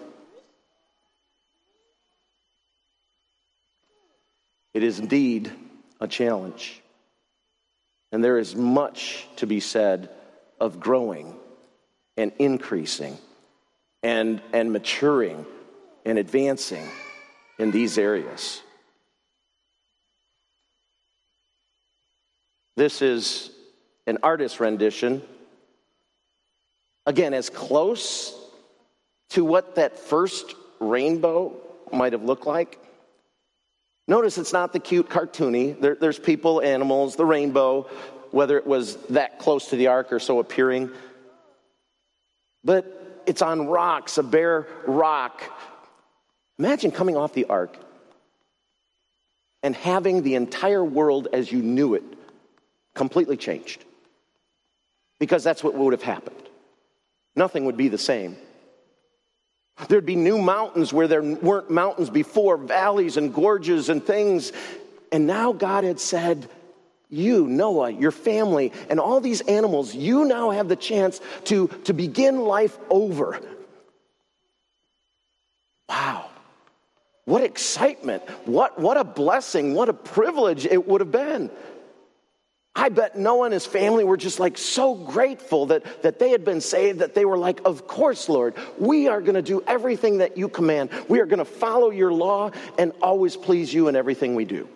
It 4.75 4.83
is 4.83 4.99
indeed 4.99 5.49
a 6.01 6.07
challenge. 6.07 6.81
And 8.11 8.21
there 8.21 8.37
is 8.37 8.57
much 8.57 9.25
to 9.37 9.47
be 9.47 9.61
said 9.61 10.09
of 10.59 10.81
growing 10.81 11.33
and 12.17 12.33
increasing 12.39 13.17
and, 14.03 14.41
and 14.51 14.73
maturing 14.73 15.45
and 16.05 16.19
advancing 16.19 16.85
in 17.57 17.71
these 17.71 17.97
areas. 17.97 18.61
This 22.75 23.01
is 23.01 23.51
an 24.05 24.17
artist's 24.23 24.59
rendition. 24.59 25.21
Again, 27.05 27.33
as 27.33 27.49
close 27.49 28.37
to 29.29 29.45
what 29.45 29.75
that 29.75 29.97
first 29.97 30.53
rainbow 30.81 31.53
might 31.93 32.11
have 32.11 32.23
looked 32.23 32.45
like 32.45 32.77
Notice 34.07 34.37
it's 34.37 34.53
not 34.53 34.71
the 34.71 34.79
cute 34.79 35.09
cartoony. 35.09 35.79
There, 35.79 35.95
there's 35.95 36.19
people, 36.19 36.61
animals, 36.61 37.15
the 37.15 37.25
rainbow, 37.25 37.89
whether 38.31 38.57
it 38.57 38.67
was 38.67 38.97
that 39.07 39.39
close 39.39 39.69
to 39.69 39.75
the 39.75 39.87
ark 39.87 40.13
or 40.13 40.19
so 40.19 40.39
appearing. 40.39 40.91
But 42.63 43.23
it's 43.25 43.41
on 43.41 43.67
rocks, 43.67 44.17
a 44.17 44.23
bare 44.23 44.67
rock. 44.85 45.41
Imagine 46.59 46.91
coming 46.91 47.17
off 47.17 47.33
the 47.33 47.45
ark 47.45 47.77
and 49.63 49.75
having 49.75 50.21
the 50.21 50.35
entire 50.35 50.83
world 50.83 51.27
as 51.33 51.51
you 51.51 51.61
knew 51.61 51.95
it 51.95 52.03
completely 52.93 53.37
changed. 53.37 53.83
Because 55.19 55.43
that's 55.43 55.63
what 55.63 55.73
would 55.73 55.93
have 55.93 56.03
happened. 56.03 56.35
Nothing 57.35 57.65
would 57.65 57.77
be 57.77 57.87
the 57.87 57.97
same. 57.97 58.37
There'd 59.87 60.05
be 60.05 60.15
new 60.15 60.37
mountains 60.37 60.93
where 60.93 61.07
there 61.07 61.21
weren't 61.21 61.69
mountains 61.69 62.09
before, 62.09 62.57
valleys 62.57 63.17
and 63.17 63.33
gorges 63.33 63.89
and 63.89 64.03
things. 64.03 64.53
And 65.11 65.27
now 65.27 65.51
God 65.51 65.83
had 65.83 65.99
said, 65.99 66.49
You, 67.09 67.45
Noah, 67.47 67.91
your 67.91 68.11
family, 68.11 68.71
and 68.89 68.99
all 68.99 69.19
these 69.19 69.41
animals, 69.41 69.93
you 69.93 70.25
now 70.25 70.51
have 70.51 70.69
the 70.69 70.77
chance 70.77 71.19
to, 71.45 71.67
to 71.85 71.93
begin 71.93 72.39
life 72.39 72.77
over. 72.89 73.39
Wow. 75.89 76.29
What 77.25 77.43
excitement. 77.43 78.23
What, 78.45 78.79
what 78.79 78.97
a 78.97 79.03
blessing. 79.03 79.73
What 79.73 79.89
a 79.89 79.93
privilege 79.93 80.65
it 80.65 80.87
would 80.87 81.01
have 81.01 81.11
been. 81.11 81.51
I 82.75 82.89
bet 82.89 83.17
Noah 83.17 83.45
and 83.45 83.53
his 83.53 83.65
family 83.65 84.03
were 84.03 84.17
just 84.17 84.39
like 84.39 84.57
so 84.57 84.95
grateful 84.95 85.67
that, 85.67 86.03
that 86.03 86.19
they 86.19 86.31
had 86.31 86.43
been 86.43 86.59
saved 86.59 86.99
that 86.99 87.15
they 87.15 87.23
were 87.23 87.37
like, 87.37 87.61
Of 87.63 87.87
course, 87.87 88.27
Lord, 88.27 88.53
we 88.77 89.07
are 89.07 89.21
going 89.21 89.35
to 89.35 89.41
do 89.41 89.63
everything 89.65 90.17
that 90.17 90.35
you 90.37 90.49
command. 90.49 90.89
We 91.07 91.21
are 91.21 91.25
going 91.25 91.39
to 91.39 91.45
follow 91.45 91.89
your 91.89 92.11
law 92.11 92.51
and 92.77 92.91
always 93.01 93.37
please 93.37 93.73
you 93.73 93.87
in 93.87 93.95
everything 93.95 94.35
we 94.35 94.43
do. 94.43 94.67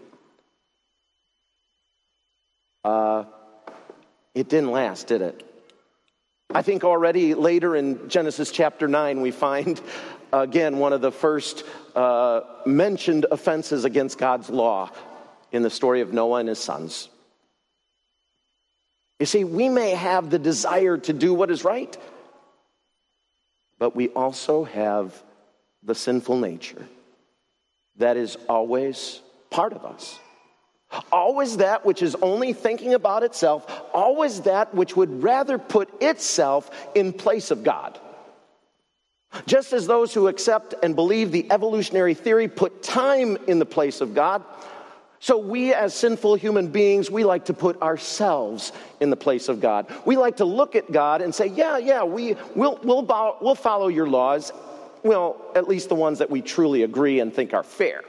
Uh, 2.85 3.25
it 4.33 4.47
didn't 4.47 4.71
last, 4.71 5.07
did 5.07 5.21
it? 5.21 5.45
I 6.51 6.61
think 6.61 6.85
already 6.85 7.33
later 7.33 7.75
in 7.75 8.09
Genesis 8.09 8.49
chapter 8.49 8.87
9, 8.87 9.19
we 9.19 9.31
find 9.31 9.79
again 10.31 10.79
one 10.79 10.93
of 10.93 11.01
the 11.01 11.11
first 11.11 11.65
uh, 11.95 12.41
mentioned 12.65 13.25
offenses 13.29 13.83
against 13.83 14.17
God's 14.17 14.49
law 14.49 14.89
in 15.51 15.63
the 15.63 15.69
story 15.69 15.99
of 15.99 16.13
Noah 16.13 16.39
and 16.39 16.49
his 16.49 16.59
sons. 16.59 17.09
You 19.19 19.25
see, 19.25 19.43
we 19.43 19.67
may 19.67 19.91
have 19.91 20.29
the 20.29 20.39
desire 20.39 20.97
to 20.97 21.13
do 21.13 21.33
what 21.33 21.51
is 21.51 21.63
right, 21.63 21.95
but 23.77 23.95
we 23.95 24.07
also 24.09 24.63
have 24.63 25.21
the 25.83 25.95
sinful 25.95 26.37
nature 26.37 26.85
that 27.97 28.15
is 28.15 28.37
always 28.47 29.21
part 29.49 29.73
of 29.73 29.85
us. 29.85 30.17
Always 31.11 31.57
that 31.57 31.85
which 31.85 32.01
is 32.01 32.15
only 32.15 32.53
thinking 32.53 32.93
about 32.93 33.23
itself, 33.23 33.69
always 33.93 34.41
that 34.41 34.73
which 34.73 34.95
would 34.95 35.21
rather 35.21 35.59
put 35.59 36.01
itself 36.01 36.71
in 36.95 37.13
place 37.13 37.51
of 37.51 37.63
God. 37.63 37.99
Just 39.45 39.73
as 39.73 39.85
those 39.85 40.13
who 40.13 40.27
accept 40.27 40.73
and 40.81 40.95
believe 40.95 41.31
the 41.31 41.45
evolutionary 41.51 42.15
theory 42.15 42.47
put 42.47 42.81
time 42.81 43.37
in 43.47 43.59
the 43.59 43.65
place 43.65 44.01
of 44.01 44.15
God, 44.15 44.43
so, 45.21 45.37
we 45.37 45.73
as 45.73 45.93
sinful 45.93 46.35
human 46.35 46.69
beings, 46.69 47.11
we 47.11 47.25
like 47.25 47.45
to 47.45 47.53
put 47.53 47.81
ourselves 47.81 48.71
in 49.01 49.09
the 49.09 49.17
place 49.17 49.49
of 49.49 49.59
God. 49.59 49.87
We 50.05 50.15
like 50.15 50.37
to 50.37 50.45
look 50.45 50.77
at 50.77 50.89
God 50.89 51.21
and 51.21 51.35
say, 51.35 51.47
Yeah, 51.47 51.77
yeah, 51.77 52.03
we, 52.03 52.37
we'll, 52.55 52.79
we'll, 52.83 53.01
bow, 53.01 53.37
we'll 53.41 53.55
follow 53.55 53.89
your 53.89 54.07
laws. 54.07 54.53
Well, 55.03 55.41
at 55.55 55.67
least 55.67 55.89
the 55.89 55.95
ones 55.95 56.19
that 56.19 56.29
we 56.29 56.41
truly 56.41 56.83
agree 56.83 57.19
and 57.19 57.33
think 57.33 57.53
are 57.53 57.63
fair. 57.63 58.01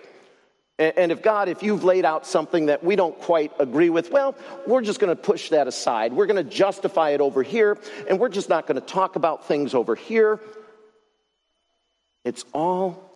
And, 0.78 0.96
and 0.96 1.12
if 1.12 1.20
God, 1.20 1.48
if 1.48 1.64
you've 1.64 1.82
laid 1.82 2.04
out 2.04 2.26
something 2.26 2.66
that 2.66 2.84
we 2.84 2.94
don't 2.94 3.18
quite 3.18 3.52
agree 3.58 3.90
with, 3.90 4.12
well, 4.12 4.36
we're 4.68 4.82
just 4.82 5.00
going 5.00 5.14
to 5.14 5.20
push 5.20 5.50
that 5.50 5.66
aside. 5.66 6.12
We're 6.12 6.26
going 6.26 6.44
to 6.44 6.48
justify 6.48 7.10
it 7.10 7.20
over 7.20 7.42
here, 7.42 7.76
and 8.08 8.20
we're 8.20 8.28
just 8.28 8.48
not 8.48 8.68
going 8.68 8.80
to 8.80 8.86
talk 8.86 9.16
about 9.16 9.48
things 9.48 9.74
over 9.74 9.96
here. 9.96 10.38
It's 12.24 12.44
all 12.52 13.10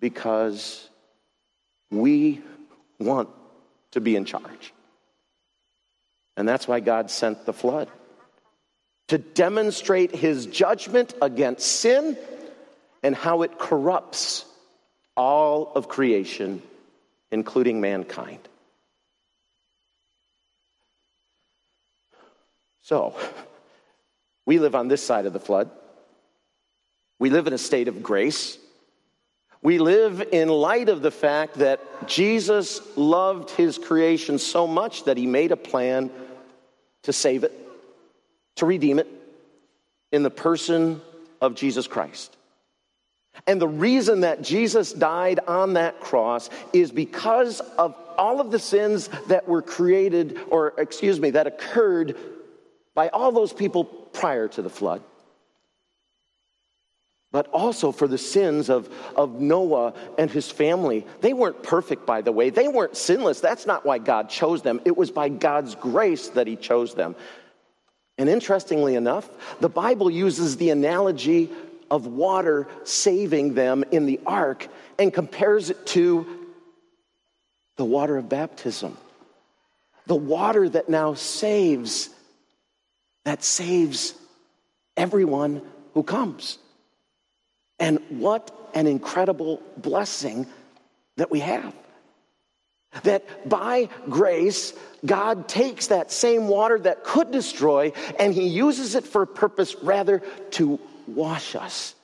because 0.00 0.88
we 1.90 2.40
want 3.00 3.28
to 3.92 4.00
be 4.00 4.14
in 4.14 4.24
charge. 4.24 4.72
And 6.36 6.48
that's 6.48 6.68
why 6.68 6.80
God 6.80 7.10
sent 7.10 7.44
the 7.46 7.52
flood 7.52 7.88
to 9.08 9.18
demonstrate 9.18 10.14
his 10.14 10.46
judgment 10.46 11.14
against 11.20 11.66
sin 11.66 12.16
and 13.02 13.16
how 13.16 13.42
it 13.42 13.58
corrupts 13.58 14.44
all 15.16 15.72
of 15.74 15.88
creation, 15.88 16.62
including 17.32 17.80
mankind. 17.80 18.38
So, 22.82 23.14
we 24.46 24.58
live 24.58 24.74
on 24.74 24.88
this 24.88 25.02
side 25.02 25.26
of 25.26 25.32
the 25.32 25.40
flood. 25.40 25.70
We 27.18 27.30
live 27.30 27.46
in 27.46 27.52
a 27.52 27.58
state 27.58 27.88
of 27.88 28.02
grace 28.02 28.58
we 29.62 29.78
live 29.78 30.26
in 30.32 30.48
light 30.48 30.88
of 30.88 31.02
the 31.02 31.10
fact 31.10 31.56
that 31.56 32.08
Jesus 32.08 32.80
loved 32.96 33.50
his 33.50 33.76
creation 33.76 34.38
so 34.38 34.66
much 34.66 35.04
that 35.04 35.18
he 35.18 35.26
made 35.26 35.52
a 35.52 35.56
plan 35.56 36.10
to 37.02 37.12
save 37.12 37.44
it, 37.44 37.52
to 38.56 38.66
redeem 38.66 38.98
it, 38.98 39.08
in 40.12 40.22
the 40.22 40.30
person 40.30 41.00
of 41.40 41.54
Jesus 41.54 41.86
Christ. 41.86 42.36
And 43.46 43.60
the 43.60 43.68
reason 43.68 44.20
that 44.20 44.42
Jesus 44.42 44.92
died 44.92 45.40
on 45.46 45.74
that 45.74 46.00
cross 46.00 46.50
is 46.72 46.90
because 46.90 47.60
of 47.60 47.94
all 48.18 48.40
of 48.40 48.50
the 48.50 48.58
sins 48.58 49.08
that 49.28 49.46
were 49.46 49.62
created, 49.62 50.38
or 50.48 50.74
excuse 50.78 51.20
me, 51.20 51.30
that 51.30 51.46
occurred 51.46 52.16
by 52.94 53.08
all 53.08 53.32
those 53.32 53.52
people 53.52 53.84
prior 53.84 54.48
to 54.48 54.62
the 54.62 54.70
flood. 54.70 55.02
But 57.32 57.46
also 57.48 57.92
for 57.92 58.08
the 58.08 58.18
sins 58.18 58.68
of, 58.68 58.88
of 59.14 59.40
Noah 59.40 59.94
and 60.18 60.30
his 60.30 60.50
family. 60.50 61.06
They 61.20 61.32
weren't 61.32 61.62
perfect, 61.62 62.04
by 62.04 62.22
the 62.22 62.32
way. 62.32 62.50
They 62.50 62.66
weren't 62.66 62.96
sinless. 62.96 63.40
That's 63.40 63.66
not 63.66 63.86
why 63.86 63.98
God 63.98 64.28
chose 64.28 64.62
them. 64.62 64.80
It 64.84 64.96
was 64.96 65.10
by 65.12 65.28
God's 65.28 65.76
grace 65.76 66.28
that 66.30 66.48
He 66.48 66.56
chose 66.56 66.94
them. 66.94 67.14
And 68.18 68.28
interestingly 68.28 68.96
enough, 68.96 69.30
the 69.60 69.68
Bible 69.68 70.10
uses 70.10 70.56
the 70.56 70.70
analogy 70.70 71.50
of 71.90 72.06
water 72.06 72.68
saving 72.84 73.54
them 73.54 73.84
in 73.90 74.06
the 74.06 74.20
ark 74.26 74.68
and 74.98 75.12
compares 75.12 75.70
it 75.70 75.86
to 75.86 76.26
the 77.76 77.84
water 77.84 78.18
of 78.18 78.28
baptism. 78.28 78.96
The 80.06 80.16
water 80.16 80.68
that 80.68 80.88
now 80.88 81.14
saves, 81.14 82.10
that 83.24 83.42
saves 83.42 84.14
everyone 84.96 85.62
who 85.94 86.02
comes. 86.02 86.58
And 87.80 87.98
what 88.10 88.50
an 88.74 88.86
incredible 88.86 89.62
blessing 89.76 90.46
that 91.16 91.30
we 91.30 91.40
have. 91.40 91.74
That 93.04 93.48
by 93.48 93.88
grace, 94.08 94.72
God 95.04 95.48
takes 95.48 95.88
that 95.88 96.12
same 96.12 96.48
water 96.48 96.78
that 96.80 97.04
could 97.04 97.30
destroy 97.30 97.92
and 98.18 98.34
He 98.34 98.48
uses 98.48 98.94
it 98.94 99.04
for 99.04 99.22
a 99.22 99.26
purpose 99.26 99.74
rather 99.82 100.20
to 100.52 100.78
wash 101.06 101.54
us 101.54 101.94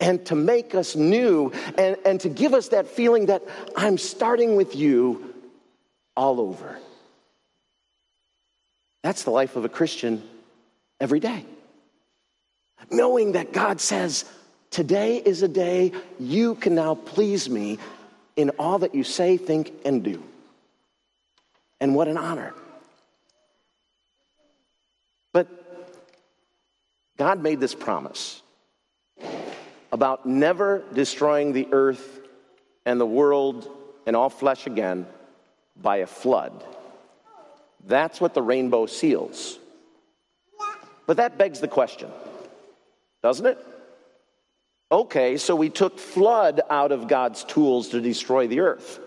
and 0.00 0.24
to 0.26 0.34
make 0.34 0.74
us 0.74 0.96
new 0.96 1.52
and, 1.78 1.96
and 2.04 2.20
to 2.20 2.28
give 2.28 2.54
us 2.54 2.68
that 2.68 2.88
feeling 2.88 3.26
that 3.26 3.42
I'm 3.76 3.98
starting 3.98 4.56
with 4.56 4.74
you 4.74 5.34
all 6.16 6.40
over. 6.40 6.78
That's 9.02 9.24
the 9.24 9.30
life 9.30 9.56
of 9.56 9.64
a 9.64 9.68
Christian 9.68 10.22
every 11.00 11.20
day. 11.20 11.44
Knowing 12.90 13.32
that 13.32 13.52
God 13.52 13.80
says, 13.80 14.24
Today 14.72 15.18
is 15.18 15.42
a 15.42 15.48
day 15.48 15.92
you 16.18 16.54
can 16.54 16.74
now 16.74 16.94
please 16.94 17.48
me 17.48 17.78
in 18.36 18.48
all 18.58 18.78
that 18.78 18.94
you 18.94 19.04
say, 19.04 19.36
think, 19.36 19.70
and 19.84 20.02
do. 20.02 20.22
And 21.78 21.94
what 21.94 22.08
an 22.08 22.16
honor. 22.16 22.54
But 25.34 25.46
God 27.18 27.42
made 27.42 27.60
this 27.60 27.74
promise 27.74 28.40
about 29.92 30.24
never 30.24 30.82
destroying 30.94 31.52
the 31.52 31.68
earth 31.70 32.20
and 32.86 32.98
the 32.98 33.06
world 33.06 33.68
and 34.06 34.16
all 34.16 34.30
flesh 34.30 34.66
again 34.66 35.06
by 35.76 35.98
a 35.98 36.06
flood. 36.06 36.64
That's 37.86 38.22
what 38.22 38.32
the 38.32 38.40
rainbow 38.40 38.86
seals. 38.86 39.58
But 41.06 41.18
that 41.18 41.36
begs 41.36 41.60
the 41.60 41.68
question, 41.68 42.08
doesn't 43.22 43.44
it? 43.44 43.66
Okay, 44.92 45.38
so 45.38 45.56
we 45.56 45.70
took 45.70 45.98
flood 45.98 46.60
out 46.68 46.92
of 46.92 47.08
God's 47.08 47.44
tools 47.44 47.88
to 47.88 48.00
destroy 48.02 48.46
the 48.46 48.60
earth. 48.60 49.00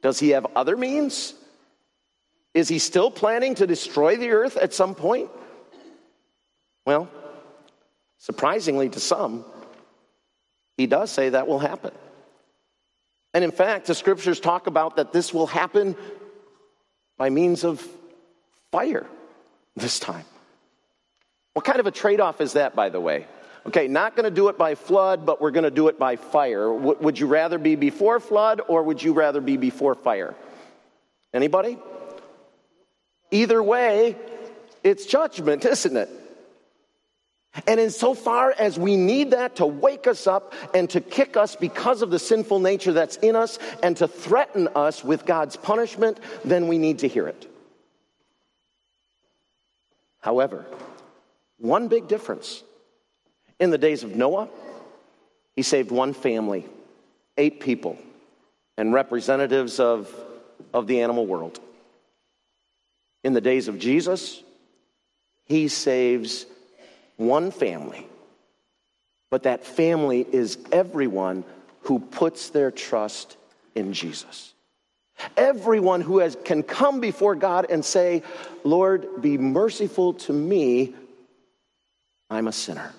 Does 0.00 0.18
he 0.18 0.30
have 0.30 0.46
other 0.56 0.74
means? 0.74 1.34
Is 2.54 2.68
he 2.68 2.78
still 2.78 3.10
planning 3.10 3.56
to 3.56 3.66
destroy 3.66 4.16
the 4.16 4.30
earth 4.30 4.56
at 4.56 4.72
some 4.72 4.94
point? 4.94 5.28
Well, 6.86 7.10
surprisingly 8.16 8.88
to 8.88 9.00
some, 9.00 9.44
he 10.78 10.86
does 10.86 11.10
say 11.10 11.28
that 11.28 11.46
will 11.46 11.58
happen. 11.58 11.92
And 13.34 13.44
in 13.44 13.50
fact, 13.50 13.86
the 13.86 13.94
scriptures 13.94 14.40
talk 14.40 14.66
about 14.66 14.96
that 14.96 15.12
this 15.12 15.34
will 15.34 15.46
happen 15.46 15.94
by 17.18 17.28
means 17.28 17.64
of 17.64 17.86
fire 18.72 19.06
this 19.76 19.98
time. 19.98 20.24
What 21.52 21.66
kind 21.66 21.80
of 21.80 21.86
a 21.86 21.90
trade 21.90 22.20
off 22.20 22.40
is 22.40 22.54
that, 22.54 22.74
by 22.74 22.88
the 22.88 23.00
way? 23.00 23.26
Okay, 23.66 23.88
not 23.88 24.14
going 24.14 24.24
to 24.24 24.30
do 24.30 24.48
it 24.48 24.58
by 24.58 24.74
flood, 24.74 25.24
but 25.24 25.40
we're 25.40 25.50
going 25.50 25.64
to 25.64 25.70
do 25.70 25.88
it 25.88 25.98
by 25.98 26.16
fire. 26.16 26.66
W- 26.66 26.98
would 27.00 27.18
you 27.18 27.26
rather 27.26 27.58
be 27.58 27.76
before 27.76 28.20
flood 28.20 28.60
or 28.68 28.82
would 28.82 29.02
you 29.02 29.14
rather 29.14 29.40
be 29.40 29.56
before 29.56 29.94
fire? 29.94 30.34
Anybody? 31.32 31.78
Either 33.30 33.62
way, 33.62 34.16
it's 34.82 35.06
judgment, 35.06 35.64
isn't 35.64 35.96
it? 35.96 36.10
And 37.66 37.80
insofar 37.80 38.54
as 38.58 38.78
we 38.78 38.96
need 38.96 39.30
that 39.30 39.56
to 39.56 39.66
wake 39.66 40.06
us 40.06 40.26
up 40.26 40.52
and 40.74 40.90
to 40.90 41.00
kick 41.00 41.36
us 41.36 41.56
because 41.56 42.02
of 42.02 42.10
the 42.10 42.18
sinful 42.18 42.58
nature 42.58 42.92
that's 42.92 43.16
in 43.16 43.36
us 43.36 43.58
and 43.82 43.96
to 43.98 44.08
threaten 44.08 44.68
us 44.74 45.04
with 45.04 45.24
God's 45.24 45.56
punishment, 45.56 46.18
then 46.44 46.68
we 46.68 46.78
need 46.78 46.98
to 47.00 47.08
hear 47.08 47.28
it. 47.28 47.50
However, 50.20 50.66
one 51.58 51.88
big 51.88 52.08
difference. 52.08 52.62
In 53.58 53.70
the 53.70 53.78
days 53.78 54.02
of 54.02 54.14
Noah, 54.14 54.48
he 55.54 55.62
saved 55.62 55.90
one 55.90 56.12
family, 56.12 56.66
eight 57.36 57.60
people, 57.60 57.98
and 58.76 58.92
representatives 58.92 59.78
of, 59.78 60.12
of 60.72 60.86
the 60.86 61.00
animal 61.00 61.26
world. 61.26 61.60
In 63.22 63.32
the 63.32 63.40
days 63.40 63.68
of 63.68 63.78
Jesus, 63.78 64.42
he 65.44 65.68
saves 65.68 66.46
one 67.16 67.50
family, 67.50 68.06
but 69.30 69.44
that 69.44 69.64
family 69.64 70.26
is 70.30 70.58
everyone 70.72 71.44
who 71.82 72.00
puts 72.00 72.50
their 72.50 72.70
trust 72.70 73.36
in 73.74 73.92
Jesus. 73.92 74.52
Everyone 75.36 76.00
who 76.00 76.18
has, 76.18 76.36
can 76.44 76.62
come 76.62 77.00
before 77.00 77.36
God 77.36 77.66
and 77.70 77.84
say, 77.84 78.22
Lord, 78.64 79.22
be 79.22 79.38
merciful 79.38 80.14
to 80.14 80.32
me, 80.32 80.94
I'm 82.28 82.48
a 82.48 82.52
sinner. 82.52 82.92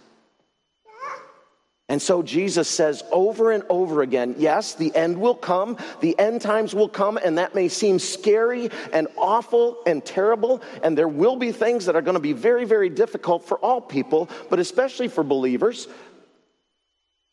And 1.87 2.01
so 2.01 2.23
Jesus 2.23 2.67
says 2.67 3.03
over 3.11 3.51
and 3.51 3.63
over 3.69 4.01
again, 4.01 4.33
yes, 4.39 4.73
the 4.73 4.95
end 4.95 5.19
will 5.19 5.35
come, 5.35 5.77
the 6.01 6.17
end 6.17 6.41
times 6.41 6.73
will 6.73 6.89
come, 6.89 7.17
and 7.17 7.37
that 7.37 7.53
may 7.53 7.67
seem 7.67 7.99
scary 7.99 8.71
and 8.91 9.07
awful 9.17 9.77
and 9.85 10.03
terrible, 10.03 10.63
and 10.81 10.97
there 10.97 11.07
will 11.07 11.35
be 11.35 11.51
things 11.51 11.85
that 11.85 11.95
are 11.95 12.01
going 12.01 12.15
to 12.15 12.19
be 12.19 12.33
very, 12.33 12.65
very 12.65 12.89
difficult 12.89 13.47
for 13.47 13.59
all 13.59 13.79
people, 13.79 14.29
but 14.49 14.59
especially 14.59 15.07
for 15.07 15.23
believers. 15.23 15.87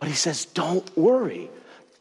But 0.00 0.10
he 0.10 0.14
says, 0.14 0.44
don't 0.44 0.98
worry. 0.98 1.48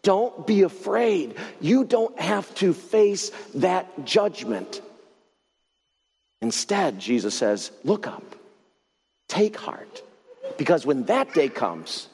Don't 0.03 0.45
be 0.45 0.63
afraid. 0.63 1.35
You 1.61 1.85
don't 1.85 2.19
have 2.19 2.53
to 2.55 2.73
face 2.73 3.31
that 3.55 4.03
judgment. 4.03 4.81
Instead, 6.41 6.99
Jesus 6.99 7.33
says, 7.33 7.71
look 7.85 8.07
up, 8.07 8.23
take 9.29 9.55
heart, 9.55 10.01
because 10.57 10.85
when 10.85 11.03
that 11.03 11.33
day 11.33 11.47
comes, 11.47 12.09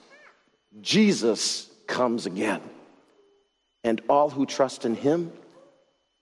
Jesus 0.81 1.69
comes 1.87 2.25
again. 2.25 2.61
And 3.83 4.01
all 4.09 4.29
who 4.29 4.45
trust 4.45 4.85
in 4.85 4.95
him 4.95 5.31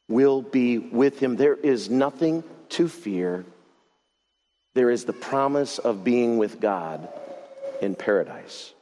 will 0.08 0.42
be 0.42 0.78
with 0.78 1.20
him. 1.20 1.36
There 1.36 1.56
is 1.56 1.90
nothing 1.90 2.44
to 2.70 2.88
fear. 2.88 3.46
There 4.74 4.90
is 4.90 5.06
the 5.06 5.14
promise 5.14 5.80
of 5.80 6.04
being 6.04 6.38
with 6.38 6.60
God 6.60 7.08
in 7.82 7.96
paradise. 7.96 8.74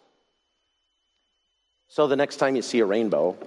So 1.87 2.07
the 2.07 2.15
next 2.15 2.37
time 2.37 2.55
you 2.55 2.61
see 2.61 2.79
a 2.79 2.85
rainbow, 2.85 3.37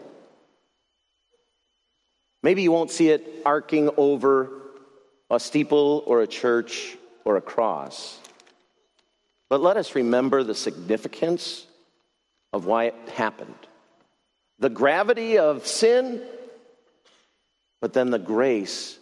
maybe 2.43 2.63
you 2.63 2.73
won't 2.73 2.91
see 2.91 3.09
it 3.09 3.43
arcing 3.45 3.91
over 3.97 4.51
a 5.29 5.41
steeple 5.41 6.05
or 6.07 6.23
a 6.23 6.27
church 6.27 6.97
or 7.25 7.37
a 7.37 7.41
cross. 7.41 8.19
But 9.49 9.61
let 9.61 9.77
us 9.77 9.95
remember 9.95 10.45
the 10.45 10.55
significance 10.55 11.66
of 12.53 12.67
why 12.67 12.85
it 12.85 12.95
happened 13.15 13.55
the 14.59 14.71
gravity 14.71 15.39
of 15.39 15.67
sin, 15.67 16.23
but 17.81 17.93
then 17.93 18.11
the 18.11 18.19
grace 18.19 18.99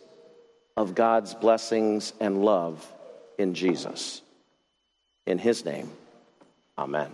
of 0.77 0.95
God's 0.95 1.35
blessings 1.35 2.13
and 2.21 2.45
love 2.45 2.85
in 3.39 3.55
Jesus. 3.55 4.21
In 5.27 5.39
his 5.39 5.65
name, 5.65 5.91
amen. 6.77 7.11